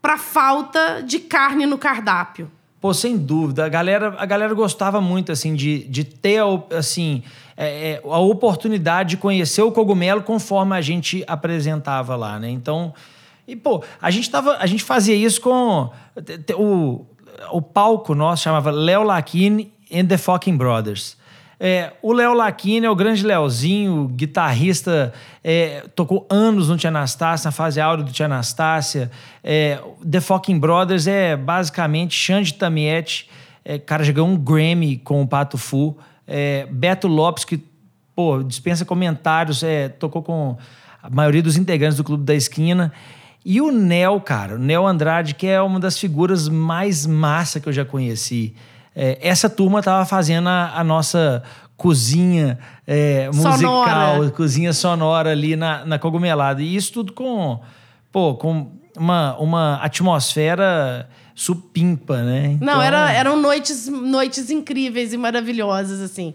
para 0.00 0.16
falta 0.16 1.02
de 1.02 1.18
carne 1.18 1.66
no 1.66 1.76
cardápio. 1.76 2.50
Pô, 2.80 2.94
sem 2.94 3.18
dúvida. 3.18 3.66
A 3.66 3.68
galera, 3.68 4.14
a 4.18 4.24
galera 4.24 4.54
gostava 4.54 5.00
muito, 5.00 5.30
assim, 5.30 5.54
de, 5.54 5.84
de 5.84 6.02
ter, 6.02 6.38
a 6.38 6.78
assim, 6.78 7.22
é, 7.56 7.90
é, 7.90 8.02
a 8.02 8.18
oportunidade 8.18 9.10
de 9.10 9.16
conhecer 9.18 9.60
o 9.62 9.70
cogumelo 9.70 10.22
conforme 10.22 10.74
a 10.74 10.80
gente 10.80 11.22
apresentava 11.26 12.16
lá, 12.16 12.38
né? 12.38 12.48
Então... 12.48 12.94
E, 13.46 13.56
pô, 13.56 13.82
a 14.00 14.10
gente, 14.10 14.30
tava, 14.30 14.56
a 14.58 14.66
gente 14.66 14.84
fazia 14.84 15.14
isso 15.14 15.40
com... 15.40 15.90
O, 16.56 17.04
o 17.50 17.60
palco 17.60 18.14
nosso 18.14 18.44
chamava 18.44 18.70
Léo 18.70 19.02
Lacine 19.02 19.72
and 19.92 20.06
the 20.06 20.16
Fucking 20.16 20.56
Brothers. 20.56 21.16
É, 21.62 21.92
o 22.00 22.14
Léo 22.14 22.32
Lacine 22.32 22.86
é 22.86 22.90
o 22.90 22.96
grande 22.96 23.22
Leozinho, 23.22 24.08
guitarrista, 24.08 25.12
é, 25.44 25.84
tocou 25.94 26.26
anos 26.30 26.70
no 26.70 26.78
Tia 26.78 26.88
Anastácia, 26.88 27.48
na 27.48 27.52
fase 27.52 27.78
áurea 27.78 28.02
do 28.02 28.10
Tia 28.10 28.24
Anastácia. 28.24 29.10
É, 29.44 29.78
The 30.10 30.22
Fucking 30.22 30.58
Brothers 30.58 31.06
é 31.06 31.36
basicamente 31.36 32.14
Xande 32.14 32.54
Tamietti, 32.54 33.28
é, 33.62 33.78
cara 33.78 34.02
já 34.02 34.10
ganhou 34.10 34.30
um 34.30 34.38
Grammy 34.38 34.96
com 34.96 35.20
o 35.20 35.28
Pato 35.28 35.58
Fu. 35.58 35.98
É, 36.26 36.66
Beto 36.70 37.06
Lopes, 37.06 37.44
que 37.44 37.62
pô, 38.16 38.42
dispensa 38.42 38.86
comentários, 38.86 39.62
é, 39.62 39.90
tocou 39.90 40.22
com 40.22 40.56
a 41.02 41.10
maioria 41.10 41.42
dos 41.42 41.58
integrantes 41.58 41.98
do 41.98 42.04
Clube 42.04 42.24
da 42.24 42.34
Esquina. 42.34 42.90
E 43.44 43.60
o 43.60 43.70
Nel, 43.70 44.18
cara, 44.20 44.54
o 44.54 44.58
Nel 44.58 44.86
Andrade, 44.86 45.34
que 45.34 45.46
é 45.46 45.60
uma 45.60 45.78
das 45.78 45.98
figuras 45.98 46.48
mais 46.48 47.04
massa 47.04 47.60
que 47.60 47.68
eu 47.68 47.72
já 47.72 47.84
conheci. 47.84 48.54
É, 48.94 49.18
essa 49.20 49.48
turma 49.48 49.82
tava 49.82 50.04
fazendo 50.04 50.48
a, 50.48 50.72
a 50.76 50.84
nossa 50.84 51.42
cozinha 51.76 52.58
é, 52.86 53.28
musical, 53.28 53.56
Sonora. 53.56 54.30
cozinha 54.32 54.72
sonora 54.72 55.30
ali 55.30 55.56
na, 55.56 55.84
na 55.86 55.98
Cogumelada. 55.98 56.60
E 56.60 56.76
isso 56.76 56.92
tudo 56.92 57.12
com, 57.12 57.60
pô, 58.12 58.34
com 58.34 58.72
uma, 58.96 59.36
uma 59.38 59.76
atmosfera 59.76 61.08
supimpa, 61.34 62.22
né? 62.22 62.58
Não, 62.60 62.74
Então, 62.74 62.82
era, 62.82 63.12
eram 63.12 63.40
noites, 63.40 63.88
noites 63.88 64.50
incríveis 64.50 65.14
e 65.14 65.16
maravilhosas, 65.16 66.00
assim. 66.00 66.34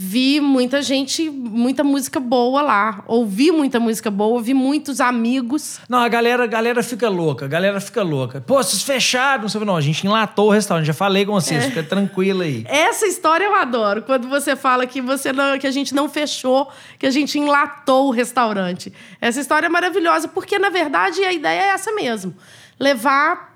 Vi 0.00 0.40
muita 0.40 0.80
gente, 0.80 1.28
muita 1.28 1.82
música 1.82 2.20
boa 2.20 2.62
lá. 2.62 3.02
Ouvi 3.04 3.50
muita 3.50 3.80
música 3.80 4.08
boa, 4.12 4.34
ouvi 4.34 4.54
muitos 4.54 5.00
amigos. 5.00 5.80
Não, 5.88 5.98
a 5.98 6.08
galera, 6.08 6.44
a 6.44 6.46
galera 6.46 6.84
fica 6.84 7.08
louca, 7.08 7.46
a 7.46 7.48
galera 7.48 7.80
fica 7.80 8.00
louca. 8.04 8.40
Pô, 8.40 8.62
vocês 8.62 8.80
fecharam, 8.80 9.42
não 9.42 9.48
sei. 9.48 9.60
Não, 9.64 9.74
a 9.74 9.80
gente 9.80 10.06
enlatou 10.06 10.46
o 10.46 10.50
restaurante, 10.52 10.86
já 10.86 10.94
falei 10.94 11.26
com 11.26 11.32
vocês, 11.32 11.64
É. 11.64 11.66
fica 11.68 11.82
tranquilo 11.82 12.42
aí. 12.42 12.64
Essa 12.68 13.06
história 13.08 13.44
eu 13.44 13.56
adoro. 13.56 14.02
Quando 14.02 14.28
você 14.28 14.54
fala 14.54 14.86
que, 14.86 15.00
você 15.00 15.32
não- 15.32 15.58
que 15.58 15.66
a 15.66 15.70
gente 15.72 15.92
não 15.92 16.08
fechou, 16.08 16.68
que 16.96 17.04
a 17.04 17.10
gente 17.10 17.36
enlatou 17.36 18.06
o 18.06 18.10
restaurante. 18.12 18.92
Essa 19.20 19.40
história 19.40 19.66
é 19.66 19.68
maravilhosa, 19.68 20.28
porque, 20.28 20.60
na 20.60 20.68
verdade, 20.70 21.24
a 21.24 21.32
ideia 21.32 21.60
é 21.62 21.68
essa 21.70 21.90
mesmo. 21.90 22.32
Levar 22.78 23.47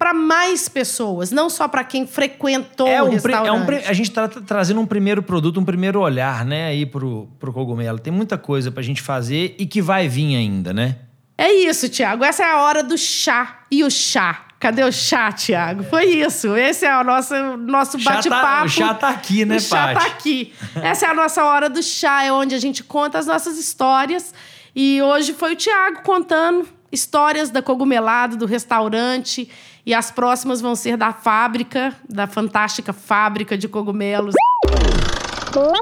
para 0.00 0.14
mais 0.14 0.66
pessoas, 0.66 1.30
não 1.30 1.50
só 1.50 1.68
para 1.68 1.84
quem 1.84 2.06
frequentou 2.06 2.88
É 2.88 3.02
o 3.02 3.04
um, 3.04 3.08
pri- 3.20 3.32
restaurante. 3.34 3.70
é 3.84 3.86
um 3.86 3.90
a 3.90 3.92
gente 3.92 4.08
está 4.08 4.26
trazendo 4.26 4.80
um 4.80 4.86
primeiro 4.86 5.22
produto, 5.22 5.60
um 5.60 5.64
primeiro 5.64 6.00
olhar, 6.00 6.42
né, 6.42 6.68
aí 6.68 6.86
pro, 6.86 7.28
pro 7.38 7.52
cogumelo. 7.52 7.98
Tem 7.98 8.10
muita 8.10 8.38
coisa 8.38 8.70
pra 8.72 8.82
gente 8.82 9.02
fazer 9.02 9.54
e 9.58 9.66
que 9.66 9.82
vai 9.82 10.08
vir 10.08 10.34
ainda, 10.36 10.72
né? 10.72 10.96
É 11.36 11.52
isso, 11.52 11.86
Tiago. 11.90 12.24
Essa 12.24 12.44
é 12.44 12.50
a 12.50 12.62
hora 12.62 12.82
do 12.82 12.96
chá. 12.96 13.60
E 13.70 13.84
o 13.84 13.90
chá? 13.90 14.46
Cadê 14.58 14.82
o 14.84 14.90
chá, 14.90 15.30
Tiago? 15.32 15.82
Foi 15.84 16.04
isso. 16.06 16.56
Esse 16.56 16.86
é 16.86 16.96
o 16.98 17.04
nosso, 17.04 17.34
nosso 17.58 17.98
tá- 18.02 18.12
bate-papo. 18.14 18.64
o 18.64 18.68
chá 18.70 18.94
tá 18.94 19.08
aqui, 19.10 19.44
né, 19.44 19.56
O 19.56 19.60
chá 19.60 19.88
tá 19.88 20.00
Paty? 20.00 20.06
aqui. 20.06 20.52
Essa 20.76 21.06
é 21.06 21.08
a 21.10 21.14
nossa 21.14 21.44
hora 21.44 21.68
do 21.68 21.82
chá, 21.82 22.24
é 22.24 22.32
onde 22.32 22.54
a 22.54 22.58
gente 22.58 22.82
conta 22.82 23.18
as 23.18 23.26
nossas 23.26 23.58
histórias. 23.58 24.32
E 24.74 25.00
hoje 25.02 25.34
foi 25.34 25.52
o 25.52 25.56
Tiago 25.56 26.02
contando 26.02 26.66
histórias 26.92 27.50
da 27.50 27.62
Cogumelado, 27.62 28.36
do 28.36 28.46
restaurante. 28.46 29.48
E 29.84 29.94
as 29.94 30.10
próximas 30.10 30.60
vão 30.60 30.74
ser 30.76 30.96
da 30.96 31.12
fábrica, 31.12 31.94
da 32.08 32.26
fantástica 32.26 32.92
fábrica 32.92 33.56
de 33.56 33.66
cogumelos 33.68 34.34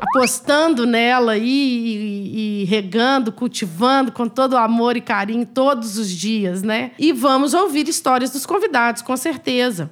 apostando 0.02 0.86
nela 0.86 1.36
e, 1.36 1.44
e- 1.44 2.62
e 2.62 2.64
regando, 2.64 3.30
cultivando 3.30 4.10
com 4.12 4.26
todo 4.28 4.54
o 4.54 4.56
amor 4.56 4.96
e 4.96 5.00
carinho 5.00 5.44
todos 5.44 5.98
os 5.98 6.08
dias, 6.10 6.62
né? 6.62 6.92
E 6.98 7.12
vamos 7.12 7.52
ouvir 7.54 7.86
histórias 7.88 8.30
dos 8.30 8.46
convidados, 8.46 9.02
com 9.02 9.16
certeza. 9.16 9.90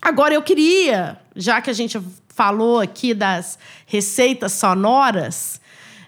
Agora 0.00 0.32
eu 0.34 0.42
queria, 0.42 1.18
já 1.36 1.60
que 1.60 1.68
a 1.68 1.72
gente 1.74 2.00
falou 2.34 2.80
aqui 2.80 3.12
das 3.12 3.58
receitas 3.86 4.52
sonoras 4.52 5.60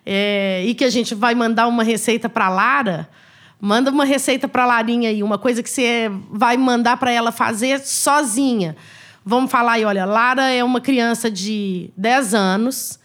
é, 0.07 0.65
e 0.67 0.75
que 0.75 0.85
a 0.85 0.91
gente 0.91 1.15
vai 1.15 1.35
mandar 1.35 1.67
uma 1.67 1.83
receita 1.85 2.29
para 2.29 2.49
Lara, 2.49 3.09
manda 3.65 3.91
uma 3.91 4.05
receita 4.05 4.47
para 4.47 4.67
Larinha 4.67 5.09
aí, 5.09 5.23
uma 5.23 5.39
coisa 5.39 5.63
que 5.63 5.71
você 5.71 6.11
vai 6.31 6.55
mandar 6.55 6.99
para 6.99 7.11
ela 7.11 7.33
fazer 7.33 7.81
sozinha. 7.81 8.77
Vamos 9.25 9.51
falar 9.51 9.73
aí, 9.73 9.87
olha, 9.87 10.05
Lara 10.05 10.51
é 10.51 10.63
uma 10.63 10.83
criança 10.83 11.31
de 11.31 11.91
10 11.97 12.35
anos 12.35 13.01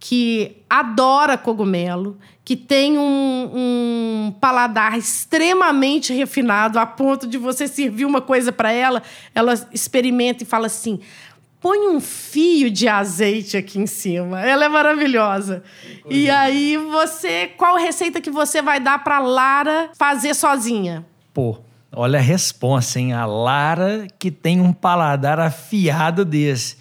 que 0.00 0.56
adora 0.68 1.38
cogumelo, 1.38 2.18
que 2.44 2.56
tem 2.56 2.98
um, 2.98 3.50
um 3.54 4.34
paladar 4.40 4.98
extremamente 4.98 6.12
refinado, 6.12 6.80
a 6.80 6.84
ponto 6.84 7.24
de 7.28 7.38
você 7.38 7.68
servir 7.68 8.04
uma 8.04 8.20
coisa 8.20 8.50
para 8.50 8.72
ela, 8.72 9.04
ela 9.32 9.54
experimenta 9.72 10.42
e 10.42 10.46
fala 10.46 10.66
assim: 10.66 10.98
põe 11.62 11.88
um 11.88 12.00
fio 12.00 12.68
de 12.68 12.88
azeite 12.88 13.56
aqui 13.56 13.78
em 13.78 13.86
cima. 13.86 14.40
Ela 14.40 14.64
é 14.64 14.68
maravilhosa. 14.68 15.62
E 16.10 16.28
aí 16.28 16.76
você, 16.76 17.46
qual 17.56 17.76
receita 17.76 18.20
que 18.20 18.30
você 18.30 18.60
vai 18.60 18.80
dar 18.80 19.04
para 19.04 19.20
Lara 19.20 19.90
fazer 19.96 20.34
sozinha? 20.34 21.06
Pô, 21.32 21.60
olha 21.92 22.18
a 22.18 22.22
resposta, 22.22 22.98
hein? 22.98 23.12
A 23.12 23.24
Lara 23.24 24.08
que 24.18 24.32
tem 24.32 24.60
um 24.60 24.72
paladar 24.72 25.38
afiado 25.38 26.24
desse. 26.24 26.76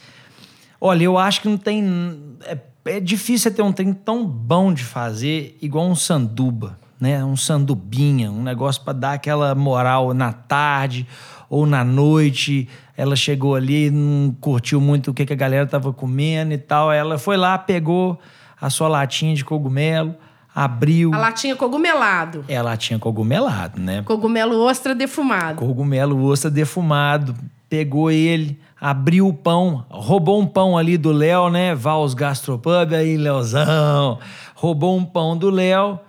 Olha, 0.80 1.04
eu 1.04 1.16
acho 1.16 1.42
que 1.42 1.48
não 1.48 1.58
tem. 1.58 2.36
É, 2.44 2.58
é 2.86 3.00
difícil 3.00 3.54
ter 3.54 3.62
um 3.62 3.72
trem 3.72 3.94
tão 3.94 4.26
bom 4.26 4.74
de 4.74 4.84
fazer 4.84 5.56
igual 5.62 5.88
um 5.88 5.96
sanduba, 5.96 6.80
né? 7.02 7.26
Um 7.26 7.36
sandubinha, 7.36 8.32
um 8.32 8.44
negócio 8.44 8.84
para 8.84 8.94
dar 8.94 9.14
aquela 9.14 9.56
moral 9.56 10.14
na 10.14 10.32
tarde 10.32 11.08
ou 11.50 11.66
na 11.66 11.84
noite. 11.84 12.70
Ela 12.96 13.16
chegou 13.16 13.56
ali, 13.56 13.90
não 13.90 14.34
curtiu 14.40 14.80
muito 14.80 15.10
o 15.10 15.14
que, 15.14 15.26
que 15.26 15.34
a 15.34 15.36
galera 15.36 15.66
tava 15.66 15.92
comendo 15.92 16.54
e 16.54 16.58
tal. 16.60 16.92
Ela 16.92 17.18
foi 17.18 17.36
lá, 17.36 17.58
pegou 17.58 18.20
a 18.62 18.70
sua 18.70 18.88
latinha 18.88 19.34
de 19.34 19.44
cogumelo, 19.44 20.14
abriu. 20.54 21.12
A 21.14 21.18
latinha 21.18 21.56
cogumelado. 21.56 22.46
Ela 22.48 22.78
tinha 22.78 23.00
cogumelado, 23.00 23.82
né? 23.82 24.04
Cogumelo 24.04 24.62
ostra 24.62 24.94
defumado. 24.94 25.58
Cogumelo 25.58 26.24
ostra 26.24 26.52
defumado. 26.52 27.36
pegou 27.68 28.12
ele, 28.12 28.60
abriu 28.80 29.28
o 29.28 29.34
pão, 29.34 29.86
roubou 29.90 30.40
um 30.40 30.46
pão 30.46 30.78
ali 30.78 30.98
do 30.98 31.12
Léo, 31.12 31.50
né? 31.50 31.74
Vals 31.74 32.14
Gastropub, 32.14 32.94
aí, 32.94 33.18
Leozão. 33.18 34.20
Roubou 34.54 34.96
um 34.96 35.04
pão 35.04 35.36
do 35.36 35.50
Léo, 35.50 36.00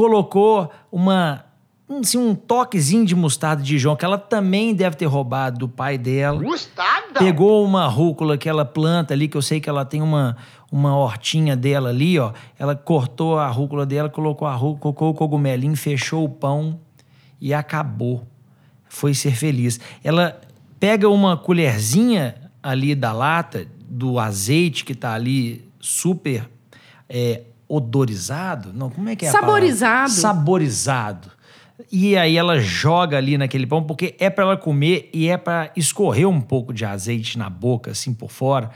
colocou 0.00 0.70
uma 0.90 1.44
um, 1.86 1.98
assim, 1.98 2.16
um 2.16 2.34
toquezinho 2.34 3.04
de 3.04 3.14
mostarda 3.14 3.62
de 3.62 3.68
Dijon, 3.68 3.94
que 3.96 4.04
ela 4.04 4.16
também 4.16 4.74
deve 4.74 4.96
ter 4.96 5.04
roubado 5.04 5.58
do 5.58 5.68
pai 5.68 5.98
dela. 5.98 6.40
Mostarda? 6.40 7.18
Pegou 7.18 7.62
uma 7.64 7.86
rúcula 7.86 8.38
que 8.38 8.48
ela 8.48 8.64
planta 8.64 9.12
ali, 9.12 9.28
que 9.28 9.36
eu 9.36 9.42
sei 9.42 9.60
que 9.60 9.68
ela 9.68 9.84
tem 9.84 10.00
uma, 10.00 10.38
uma 10.72 10.96
hortinha 10.96 11.54
dela 11.54 11.90
ali, 11.90 12.18
ó. 12.18 12.32
Ela 12.58 12.74
cortou 12.74 13.38
a 13.38 13.48
rúcula 13.48 13.84
dela, 13.84 14.08
colocou 14.08 14.48
a 14.48 14.54
rúcula, 14.54 14.94
colocou 14.94 15.10
o 15.10 15.14
cogumelinho, 15.14 15.76
fechou 15.76 16.24
o 16.24 16.28
pão 16.28 16.80
e 17.38 17.52
acabou. 17.52 18.26
Foi 18.88 19.12
ser 19.12 19.32
feliz. 19.32 19.80
Ela 20.02 20.40
pega 20.78 21.10
uma 21.10 21.36
colherzinha 21.36 22.36
ali 22.62 22.94
da 22.94 23.12
lata, 23.12 23.66
do 23.86 24.18
azeite 24.18 24.82
que 24.82 24.94
tá 24.94 25.12
ali 25.12 25.68
super 25.78 26.48
é, 27.06 27.42
odorizado. 27.70 28.72
Não, 28.72 28.90
como 28.90 29.08
é 29.08 29.14
que 29.14 29.24
é? 29.24 29.30
Saborizado. 29.30 30.10
Saborizado. 30.10 31.30
E 31.90 32.16
aí 32.16 32.36
ela 32.36 32.58
joga 32.58 33.16
ali 33.16 33.38
naquele 33.38 33.66
pão, 33.66 33.82
porque 33.82 34.16
é 34.18 34.28
para 34.28 34.44
ela 34.44 34.56
comer 34.56 35.08
e 35.14 35.28
é 35.28 35.36
para 35.36 35.70
escorrer 35.76 36.28
um 36.28 36.40
pouco 36.40 36.74
de 36.74 36.84
azeite 36.84 37.38
na 37.38 37.48
boca, 37.48 37.92
assim 37.92 38.12
por 38.12 38.30
fora, 38.30 38.70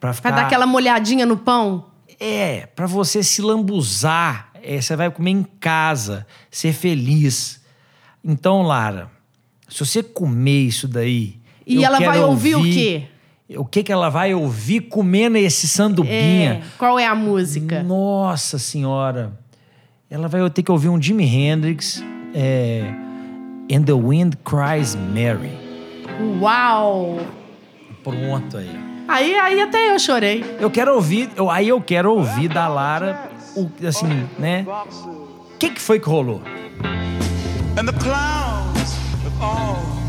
para 0.00 0.12
ficar. 0.12 0.30
Pra 0.30 0.40
dar 0.40 0.46
aquela 0.46 0.66
molhadinha 0.66 1.24
no 1.24 1.36
pão. 1.36 1.86
É, 2.18 2.66
para 2.66 2.86
você 2.86 3.22
se 3.22 3.40
lambuzar. 3.40 4.50
É, 4.62 4.78
você 4.78 4.94
vai 4.94 5.10
comer 5.10 5.30
em 5.30 5.42
casa, 5.58 6.26
ser 6.50 6.74
feliz. 6.74 7.62
Então, 8.22 8.60
Lara, 8.60 9.10
se 9.68 9.78
você 9.78 10.02
comer 10.02 10.66
isso 10.66 10.86
daí. 10.86 11.40
E 11.66 11.82
ela 11.82 11.98
vai 11.98 12.20
ouvir 12.20 12.56
o 12.56 12.62
quê? 12.62 13.06
O 13.56 13.64
que, 13.64 13.82
que 13.82 13.92
ela 13.92 14.08
vai 14.08 14.32
ouvir 14.34 14.82
comendo 14.82 15.36
esse 15.36 15.66
sandubinha? 15.66 16.52
É, 16.52 16.62
qual 16.78 16.98
é 16.98 17.06
a 17.06 17.14
música? 17.14 17.82
Nossa 17.82 18.58
Senhora! 18.58 19.32
Ela 20.08 20.28
vai 20.28 20.48
ter 20.50 20.62
que 20.62 20.70
ouvir 20.70 20.88
um 20.88 21.00
Jimi 21.00 21.24
Hendrix. 21.24 22.02
É, 22.34 22.84
And 23.72 23.82
the 23.84 23.92
Wind 23.92 24.34
Cries 24.44 24.94
Mary. 24.96 25.52
Uau! 26.40 27.18
Pronto 28.02 28.56
aí. 28.56 28.70
Aí, 29.08 29.34
aí 29.34 29.60
até 29.60 29.92
eu 29.94 29.98
chorei. 29.98 30.44
Eu 30.60 30.70
quero 30.70 30.94
ouvir, 30.94 31.28
eu- 31.36 31.50
aí 31.50 31.68
eu 31.68 31.80
quero 31.80 32.12
ouvir 32.12 32.48
da 32.48 32.68
Lara, 32.68 33.28
o, 33.56 33.68
assim, 33.86 34.06
né? 34.38 34.64
O 34.68 35.58
que, 35.58 35.70
que 35.70 35.80
foi 35.80 35.98
que 35.98 36.08
rolou? 36.08 36.40
And 37.76 37.84
the 37.86 37.92
clowns 37.92 38.96
have 39.24 39.42
all. 39.42 39.99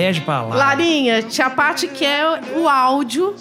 Pede 0.00 0.20
pra 0.22 0.40
Lara. 0.42 0.54
Larinha, 0.56 1.22
Tia 1.22 1.50
Pati 1.50 1.86
quer 1.88 2.24
o 2.56 2.66
áudio 2.68 3.34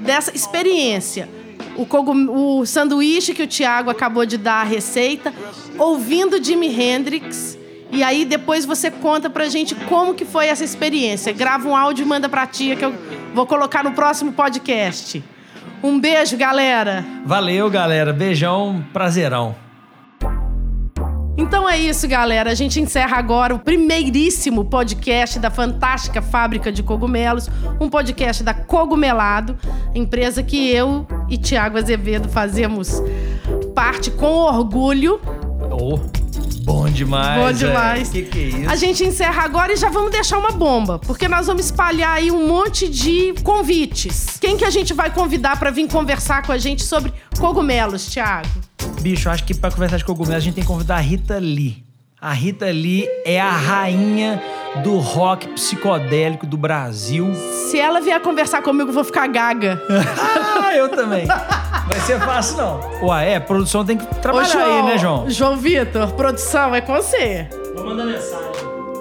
dessa 0.00 0.34
experiência. 0.34 1.28
O, 1.76 1.84
cogum- 1.84 2.30
o 2.60 2.64
sanduíche 2.66 3.34
que 3.34 3.42
o 3.42 3.46
Thiago 3.46 3.90
acabou 3.90 4.24
de 4.24 4.38
dar 4.38 4.62
a 4.62 4.64
receita, 4.64 5.32
ouvindo 5.76 6.42
Jimi 6.42 6.68
Hendrix. 6.68 7.58
E 7.92 8.02
aí 8.02 8.24
depois 8.24 8.64
você 8.64 8.90
conta 8.90 9.28
pra 9.30 9.48
gente 9.48 9.74
como 9.74 10.14
que 10.14 10.24
foi 10.24 10.46
essa 10.46 10.64
experiência. 10.64 11.32
Grava 11.32 11.68
um 11.68 11.76
áudio 11.76 12.04
e 12.04 12.06
manda 12.08 12.28
pra 12.28 12.46
tia 12.46 12.74
que 12.74 12.84
eu 12.84 12.94
vou 13.34 13.46
colocar 13.46 13.84
no 13.84 13.92
próximo 13.92 14.32
podcast. 14.32 15.22
Um 15.82 16.00
beijo, 16.00 16.36
galera. 16.36 17.04
Valeu, 17.24 17.68
galera. 17.70 18.12
Beijão, 18.12 18.84
prazerão. 18.92 19.54
Então 21.38 21.68
é 21.68 21.78
isso, 21.78 22.08
galera. 22.08 22.50
A 22.50 22.54
gente 22.54 22.80
encerra 22.80 23.16
agora 23.16 23.54
o 23.54 23.60
primeiríssimo 23.60 24.64
podcast 24.64 25.38
da 25.38 25.50
Fantástica 25.50 26.20
Fábrica 26.20 26.72
de 26.72 26.82
Cogumelos, 26.82 27.48
um 27.80 27.88
podcast 27.88 28.42
da 28.42 28.52
Cogumelado, 28.52 29.56
empresa 29.94 30.42
que 30.42 30.68
eu 30.68 31.06
e 31.28 31.38
Tiago 31.38 31.78
Azevedo 31.78 32.28
fazemos 32.28 33.00
parte 33.72 34.10
com 34.10 34.26
orgulho. 34.26 35.20
Bom 35.70 36.17
demais. 36.98 37.40
Bom 37.40 37.52
demais. 37.52 38.08
O 38.08 38.12
que, 38.12 38.22
que 38.22 38.38
é 38.38 38.42
isso? 38.42 38.70
A 38.70 38.76
gente 38.76 39.04
encerra 39.04 39.42
agora 39.44 39.72
e 39.72 39.76
já 39.76 39.88
vamos 39.88 40.10
deixar 40.10 40.38
uma 40.38 40.50
bomba, 40.50 40.98
porque 40.98 41.28
nós 41.28 41.46
vamos 41.46 41.64
espalhar 41.64 42.16
aí 42.16 42.30
um 42.30 42.46
monte 42.46 42.88
de 42.88 43.34
convites. 43.42 44.38
Quem 44.40 44.56
que 44.56 44.64
a 44.64 44.70
gente 44.70 44.92
vai 44.92 45.10
convidar 45.10 45.58
para 45.58 45.70
vir 45.70 45.88
conversar 45.88 46.42
com 46.42 46.52
a 46.52 46.58
gente 46.58 46.82
sobre 46.82 47.12
cogumelos, 47.38 48.06
Tiago? 48.10 48.48
Bicho, 49.00 49.30
acho 49.30 49.44
que 49.44 49.54
pra 49.54 49.70
conversar 49.70 49.96
de 49.96 50.04
cogumelo 50.04 50.36
a 50.36 50.40
gente 50.40 50.54
tem 50.54 50.62
que 50.64 50.68
convidar 50.68 50.96
a 50.96 51.00
Rita 51.00 51.38
Lee. 51.38 51.84
A 52.20 52.32
Rita 52.32 52.66
Lee 52.66 53.06
é 53.24 53.40
a 53.40 53.50
rainha 53.50 54.42
do 54.82 54.98
rock 54.98 55.46
psicodélico 55.50 56.46
do 56.46 56.56
Brasil. 56.56 57.32
Se 57.70 57.78
ela 57.78 58.00
vier 58.00 58.20
conversar 58.20 58.60
comigo, 58.60 58.90
eu 58.90 58.94
vou 58.94 59.04
ficar 59.04 59.26
gaga. 59.28 59.80
Ah, 60.68 60.76
eu 60.76 60.88
também. 60.90 61.26
Vai 61.88 62.00
ser 62.00 62.20
fácil, 62.20 62.56
não. 62.58 63.08
Ué, 63.08 63.32
é, 63.32 63.40
produção 63.40 63.84
tem 63.84 63.96
que 63.96 64.06
trabalhar 64.16 64.62
aí, 64.62 64.82
né, 64.82 64.98
João? 64.98 65.28
João 65.28 65.56
Vitor, 65.56 66.12
produção 66.12 66.74
é 66.74 66.80
com 66.80 66.94
você. 66.94 67.48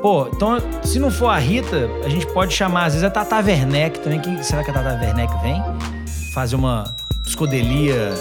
Pô, 0.02 0.28
então, 0.32 0.58
se 0.84 1.00
não 1.00 1.12
for 1.12 1.28
a 1.28 1.38
Rita, 1.38 1.90
a 2.06 2.10
gente 2.10 2.26
pode 2.28 2.54
chamar, 2.54 2.86
às 2.86 2.94
vezes, 2.94 3.04
a 3.04 3.10
Tata 3.10 3.36
Werneck 3.38 4.00
também. 4.00 4.20
Quem, 4.20 4.42
será 4.42 4.64
que 4.64 4.72
a 4.72 4.74
Tata 4.74 4.98
Werneck 5.04 5.34
vem? 5.42 5.62
Fazer 6.34 6.56
uma 6.56 6.96
psicodelia 7.24 8.14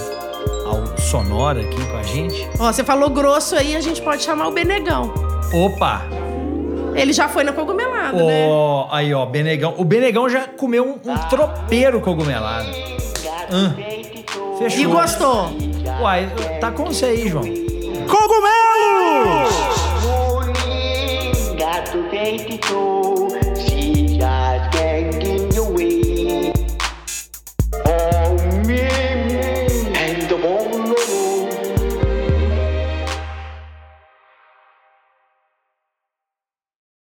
ao 0.67 0.99
sonora 0.99 1.61
aqui 1.61 1.87
com 1.87 1.97
a 1.97 2.03
gente? 2.03 2.49
Ó, 2.59 2.73
você 2.73 2.83
falou 2.83 3.11
grosso 3.11 3.55
aí, 3.55 3.77
a 3.77 3.81
gente 3.81 4.03
pode 4.03 4.23
chamar 4.23 4.49
o 4.49 4.53
Benegão. 4.53 5.13
Opa! 5.53 6.03
Ele 6.95 7.13
já 7.13 7.29
foi 7.29 7.45
na 7.45 7.53
cogumelado, 7.53 8.17
né? 8.17 8.49
Ó, 8.49 8.89
aí, 8.91 9.13
ó, 9.13 9.27
Benegão. 9.27 9.75
O 9.77 9.85
Benegão 9.85 10.29
já 10.31 10.49
comeu 10.49 10.83
um, 10.83 11.13
um 11.13 11.19
tropeiro 11.29 12.01
cogumelado. 12.01 12.69
Hã? 13.51 13.77
Fechou. 14.59 14.81
E 14.81 14.87
gostou. 14.87 15.51
Uai, 16.01 16.31
tá 16.61 16.71
com 16.71 16.87
você 16.87 17.07
aí, 17.07 17.29
João. 17.29 17.45
Cogumelos! 18.09 19.55
Gato 21.59 22.03
feito 22.11 22.86